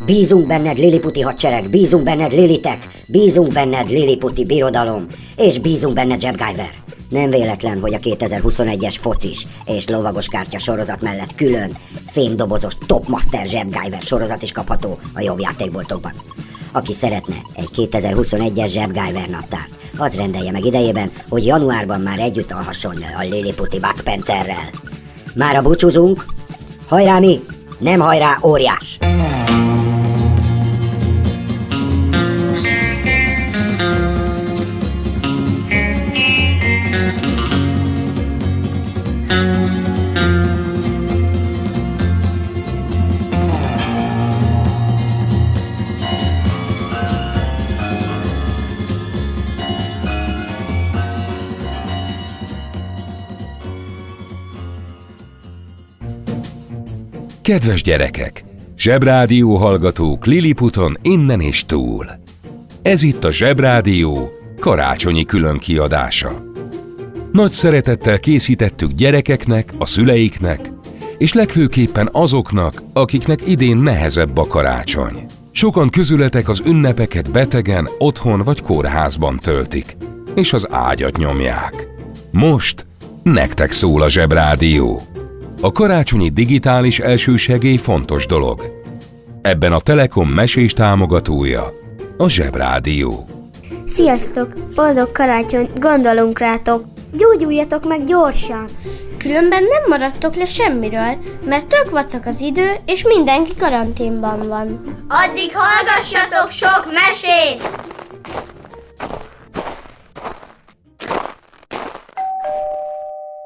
Bízunk 0.05 0.47
benned, 0.47 0.79
Liliputi 0.79 1.21
hadsereg, 1.21 1.71
bízunk 1.71 2.05
benned, 2.05 2.33
Lilitek, 2.33 2.87
bízunk 3.07 3.53
benned, 3.53 3.89
Liliputi 3.91 4.45
birodalom, 4.45 5.07
és 5.37 5.59
bízunk 5.59 5.95
benned, 5.95 6.21
Zsebgájver. 6.21 6.75
Nem 7.09 7.31
véletlen, 7.31 7.81
hogy 7.81 7.95
a 7.95 7.99
2021-es 7.99 8.95
focis 8.99 9.47
és 9.67 9.89
lovagos 9.89 10.29
kártya 10.29 10.59
sorozat 10.59 11.03
mellett 11.03 11.35
külön 11.35 11.77
fémdobozos 12.07 12.73
Topmaster 12.87 13.47
Zsebgájver 13.47 14.03
sorozat 14.03 14.43
is 14.43 14.53
kapható 14.53 14.99
a 15.15 15.21
jobb 15.21 15.41
játékboltokban. 15.41 16.13
Aki 16.73 16.93
szeretne 16.93 17.37
egy 17.57 17.71
2021-es 17.77 18.69
Zsebgájver 18.69 19.29
naptár, 19.29 19.69
az 19.97 20.15
rendelje 20.15 20.51
meg 20.51 20.65
idejében, 20.65 21.11
hogy 21.29 21.47
januárban 21.47 22.01
már 22.01 22.19
együtt 22.19 22.53
alhasson 22.53 22.97
a 23.19 23.23
Liliputi 23.23 23.79
Bud 23.79 23.97
Spencerrel. 23.99 24.71
Mára 25.35 25.63
búcsúzunk, 25.63 26.27
hajrá 26.89 27.19
mi, 27.19 27.41
nem 27.79 28.01
hajrá 28.01 28.39
óriás! 28.43 28.99
Kedves 57.53 57.83
gyerekek! 57.83 58.45
Zsebrádió 58.77 59.57
hallgatók 59.57 60.27
Liliputon 60.27 60.99
innen 61.03 61.41
és 61.41 61.65
túl. 61.65 62.07
Ez 62.83 63.03
itt 63.03 63.25
a 63.25 63.33
Zsebrádió 63.33 64.31
karácsonyi 64.61 65.25
külön 65.25 65.59
kiadása. 65.59 66.45
Nagy 67.33 67.51
szeretettel 67.51 68.21
készítettük 68.21 68.91
gyerekeknek, 68.91 69.73
a 69.79 69.87
szüleiknek, 69.87 70.71
és 71.19 71.33
legfőképpen 71.33 72.09
azoknak, 72.13 72.83
akiknek 72.93 73.49
idén 73.49 73.77
nehezebb 73.77 74.37
a 74.37 74.47
karácsony. 74.47 75.27
Sokan 75.51 75.89
közületek 75.89 76.49
az 76.49 76.63
ünnepeket 76.67 77.31
betegen, 77.31 77.89
otthon 77.99 78.43
vagy 78.43 78.61
kórházban 78.61 79.39
töltik, 79.39 79.97
és 80.35 80.53
az 80.53 80.67
ágyat 80.71 81.17
nyomják. 81.17 81.87
Most 82.31 82.87
nektek 83.23 83.73
szól 83.73 84.03
a 84.03 84.09
Zsebrádió. 84.09 85.12
A 85.65 85.73
karácsonyi 85.73 86.29
digitális 86.29 86.99
elsősegély 86.99 87.77
fontos 87.77 88.27
dolog. 88.27 88.83
Ebben 89.43 89.73
a 89.73 89.81
Telekom 89.81 90.29
mesés 90.29 90.73
támogatója 90.73 91.73
a 92.17 92.29
Zsebrádió. 92.29 93.27
Sziasztok! 93.85 94.53
Boldog 94.75 95.13
karácsonyt! 95.13 95.79
Gondolunk 95.79 96.39
rátok! 96.39 96.85
Gyógyuljatok 97.13 97.89
meg 97.89 98.05
gyorsan! 98.05 98.65
Különben 99.19 99.63
nem 99.63 99.83
maradtok 99.89 100.35
le 100.35 100.47
semmiről, 100.47 101.17
mert 101.47 101.67
tök 101.67 101.91
vacak 101.91 102.27
az 102.27 102.41
idő, 102.41 102.71
és 102.87 103.05
mindenki 103.05 103.55
karanténban 103.59 104.49
van. 104.49 104.81
Addig 105.09 105.51
hallgassatok 105.55 106.51
sok 106.51 106.89
mesét! 106.93 107.81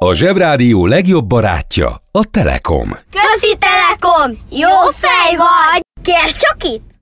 A 0.06 0.14
Zsebrádió 0.14 0.86
legjobb 0.86 1.26
barátja 1.26 2.02
a 2.10 2.24
Telekom. 2.30 2.88
Közi 2.90 3.56
Telekom! 3.58 4.38
Jó 4.50 4.90
fej 4.92 5.36
vagy! 5.36 5.80
Kérd 6.02 6.36
csak 6.36 6.56
itt! 6.64 6.95